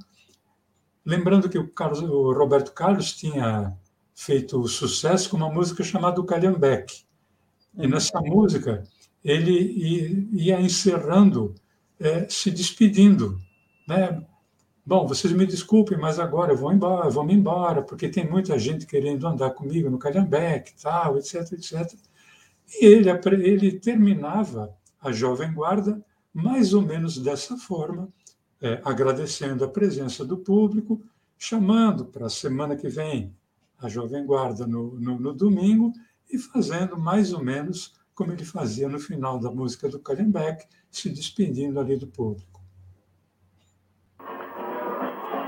lembrando 1.04 1.48
que 1.48 1.58
o, 1.58 1.68
Carlos, 1.68 2.00
o 2.02 2.32
Roberto 2.32 2.72
Carlos 2.72 3.12
tinha 3.12 3.76
feito 4.14 4.66
sucesso 4.66 5.30
com 5.30 5.36
uma 5.36 5.50
música 5.50 5.82
chamada 5.82 6.22
Calhambeque. 6.24 7.04
E 7.74 7.86
nessa 7.86 8.20
música 8.20 8.82
ele 9.24 10.28
ia 10.32 10.60
encerrando, 10.60 11.54
é, 11.98 12.28
se 12.28 12.50
despedindo, 12.50 13.38
né? 13.86 14.24
Bom, 14.84 15.06
vocês 15.06 15.32
me 15.32 15.46
desculpem, 15.46 15.98
mas 15.98 16.18
agora 16.18 16.52
eu 16.52 16.56
vou 16.56 16.72
embora, 16.72 17.10
vou 17.10 17.24
me 17.24 17.34
embora, 17.34 17.82
porque 17.82 18.08
tem 18.08 18.28
muita 18.28 18.58
gente 18.58 18.86
querendo 18.86 19.26
andar 19.26 19.50
comigo 19.50 19.90
no 19.90 19.98
Calhambeque, 19.98 20.74
tal, 20.80 21.18
etc, 21.18 21.52
etc. 21.52 21.92
E 22.80 22.86
ele, 22.86 23.10
ele 23.44 23.78
terminava 23.78 24.74
a 25.00 25.12
Jovem 25.12 25.52
Guarda 25.52 26.02
mais 26.32 26.72
ou 26.72 26.82
menos 26.82 27.18
dessa 27.18 27.56
forma, 27.56 28.08
é, 28.60 28.80
agradecendo 28.84 29.64
a 29.64 29.68
presença 29.68 30.24
do 30.24 30.38
público, 30.38 31.02
chamando 31.38 32.04
para 32.04 32.26
a 32.26 32.30
semana 32.30 32.76
que 32.76 32.88
vem 32.88 33.34
a 33.78 33.88
Jovem 33.88 34.24
Guarda 34.24 34.66
no, 34.66 34.98
no, 35.00 35.18
no, 35.18 35.32
domingo 35.32 35.92
e 36.30 36.38
fazendo 36.38 36.98
mais 36.98 37.32
ou 37.32 37.42
menos 37.42 37.94
como 38.20 38.34
ele 38.34 38.44
fazia 38.44 38.86
no 38.86 39.00
final 39.00 39.38
da 39.38 39.50
música 39.50 39.88
do 39.88 39.98
Kallenbeck, 39.98 40.66
se 40.90 41.08
despedindo 41.08 41.80
ali 41.80 41.96
do 41.96 42.06
público. 42.06 42.60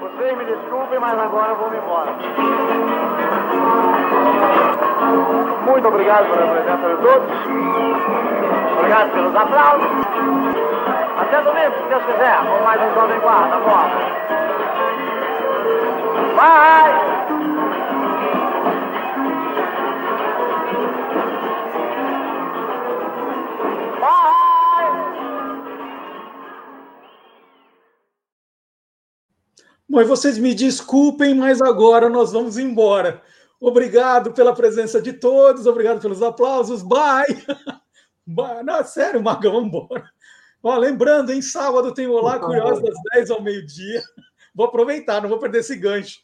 Vocês 0.01 0.39
me 0.39 0.45
desculpem, 0.47 0.99
mas 0.99 1.19
agora 1.19 1.53
eu 1.53 1.59
vou 1.59 1.71
me 1.71 1.77
embora. 1.77 2.17
Muito 5.67 5.87
obrigado 5.87 6.31
pela 6.31 6.51
presença 6.51 6.89
de 6.89 7.03
todos. 7.03 7.31
Obrigado 8.79 9.13
pelos 9.13 9.37
aplausos. 9.37 9.91
Até 11.19 11.43
domingo, 11.43 11.77
se 11.77 11.89
Deus 11.91 12.05
quiser, 12.07 12.39
com 12.39 12.65
mais 12.65 12.81
um 12.81 12.95
Jovem 12.95 13.21
Guarda. 13.21 13.59
Bora. 13.59 13.93
Vai! 16.37 17.22
Bom, 29.89 30.05
vocês 30.05 30.39
me 30.39 30.55
desculpem, 30.55 31.35
mas 31.35 31.61
agora 31.61 32.09
nós 32.09 32.33
vamos 32.33 32.57
embora. 32.57 33.23
Obrigado 33.61 34.33
pela 34.33 34.55
presença 34.55 35.01
de 35.01 35.13
todos, 35.13 35.67
obrigado 35.67 36.01
pelos 36.01 36.23
aplausos. 36.23 36.83
Bye! 36.83 37.27
Bye. 38.27 38.63
Não, 38.63 38.85
sério, 38.85 39.23
Maga, 39.23 39.51
vamos 39.51 39.69
embora. 39.69 40.11
Ó, 40.63 40.77
lembrando, 40.77 41.33
em 41.33 41.43
sábado 41.43 41.93
tem 41.93 42.07
o 42.07 42.13
Olá 42.13 42.39
Curioso 42.39 42.83
das 42.83 42.97
10 43.15 43.31
ao 43.31 43.43
meio-dia. 43.43 44.03
Vou 44.55 44.67
aproveitar, 44.67 45.23
não 45.23 45.31
vou 45.31 45.39
perder 45.39 45.61
esse 45.61 45.75
gancho. 45.75 46.21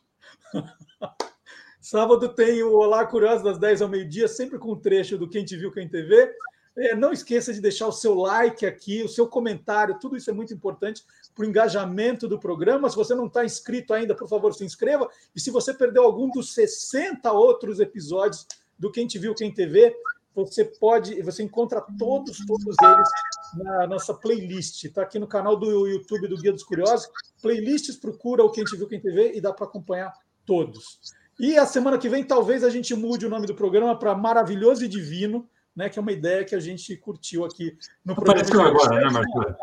sábado 1.81 2.29
tem 2.35 2.63
o 2.63 2.75
Olá 2.75 3.07
Curioso 3.07 3.43
das 3.43 3.59
10 3.59 3.81
ao 3.81 3.89
meio-dia, 3.89 4.29
sempre 4.29 4.59
com 4.59 4.73
um 4.73 4.79
trecho 4.79 5.17
do 5.17 5.29
Quem 5.29 5.47
Te 5.47 5.57
Viu, 5.57 5.73
Quem 5.73 5.89
TV. 5.89 6.31
É, 6.79 6.95
não 6.95 7.12
esqueça 7.12 7.53
de 7.53 7.61
deixar 7.61 7.89
o 7.89 7.93
seu 7.93 8.14
like 8.14 8.64
aqui, 8.64 9.03
o 9.03 9.09
seu 9.09 9.26
comentário, 9.26 9.99
tudo 9.99 10.16
isso 10.16 10.31
é 10.31 10.33
muito 10.33 10.55
importante 10.55 11.05
para 11.35 11.45
o 11.45 11.49
engajamento 11.49 12.29
do 12.29 12.39
programa. 12.39 12.89
Se 12.89 12.95
você 12.95 13.16
não 13.16 13.26
está 13.26 13.45
inscrito 13.45 13.93
ainda, 13.93 14.14
por 14.14 14.29
favor, 14.29 14.55
se 14.55 14.64
inscreva. 14.64 15.09
E 15.35 15.41
se 15.41 15.51
você 15.51 15.74
perdeu 15.74 16.05
algum 16.05 16.31
dos 16.31 16.55
60 16.55 17.33
outros 17.33 17.81
episódios 17.81 18.47
do 18.79 18.93
Quem 18.93 19.09
Te 19.09 19.18
Viu, 19.18 19.35
Quem 19.35 19.53
TV, 19.53 19.93
você 20.33 20.64
pode, 20.64 21.20
você 21.20 21.43
encontra 21.43 21.85
todos, 21.99 22.39
todos 22.47 22.76
eles 22.81 23.09
na 23.57 23.87
nossa 23.89 24.14
playlist. 24.14 24.85
Está 24.85 25.03
aqui 25.03 25.18
no 25.18 25.26
canal 25.26 25.57
do 25.57 25.89
YouTube 25.89 26.29
do 26.29 26.37
Guia 26.37 26.53
dos 26.53 26.62
Curiosos. 26.62 27.09
Playlists, 27.43 27.97
procura 27.97 28.45
o 28.45 28.53
Quem 28.53 28.62
Te 28.62 28.76
Viu, 28.76 28.87
Quem 28.87 29.01
TV 29.01 29.33
e 29.35 29.41
dá 29.41 29.53
para 29.53 29.66
acompanhar 29.66 30.12
todos. 30.47 31.01
E 31.41 31.57
a 31.57 31.66
semana 31.66 31.99
que 31.99 32.09
vem, 32.09 32.22
talvez 32.22 32.62
a 32.62 32.70
gente 32.70 32.95
mude 32.95 33.26
o 33.26 33.29
nome 33.29 33.49
do 33.49 33.55
programa 33.55 33.99
para 33.99 34.14
Maravilhoso 34.14 34.85
e 34.85 34.89
Divino 34.89 35.49
né, 35.79 35.89
que 35.89 35.97
é 35.97 36.03
uma 36.03 36.11
ideia 36.11 36.45
que 36.45 36.57
a 36.57 36.61
gente 36.61 36.97
curtiu 36.97 37.45
aqui 37.45 37.79
no 38.05 38.12
Apareceu 38.12 38.57
programa. 38.57 38.70
Apareceu 38.70 39.01
agora, 39.01 39.07
né, 39.07 39.12
Marcelo? 39.12 39.57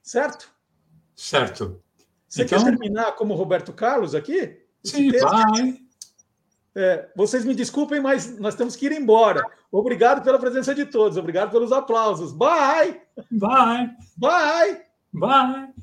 Certo? 0.00 0.54
Certo. 1.16 1.82
Você 2.28 2.44
então... 2.44 2.56
quer 2.56 2.64
terminar 2.70 3.16
como 3.16 3.34
Roberto 3.34 3.72
Carlos 3.72 4.14
aqui? 4.14 4.60
Sim, 4.84 5.10
vai. 5.10 5.80
É, 6.76 7.08
vocês 7.16 7.44
me 7.44 7.52
desculpem, 7.52 8.00
mas 8.00 8.38
nós 8.38 8.54
temos 8.54 8.76
que 8.76 8.86
ir 8.86 8.92
embora. 8.92 9.44
Obrigado 9.72 10.22
pela 10.22 10.38
presença 10.38 10.72
de 10.72 10.86
todos, 10.86 11.18
obrigado 11.18 11.50
pelos 11.50 11.72
aplausos. 11.72 12.32
Bye! 12.32 13.00
Bye! 13.32 13.90
Bye! 14.16 14.82
Bye! 15.12 15.74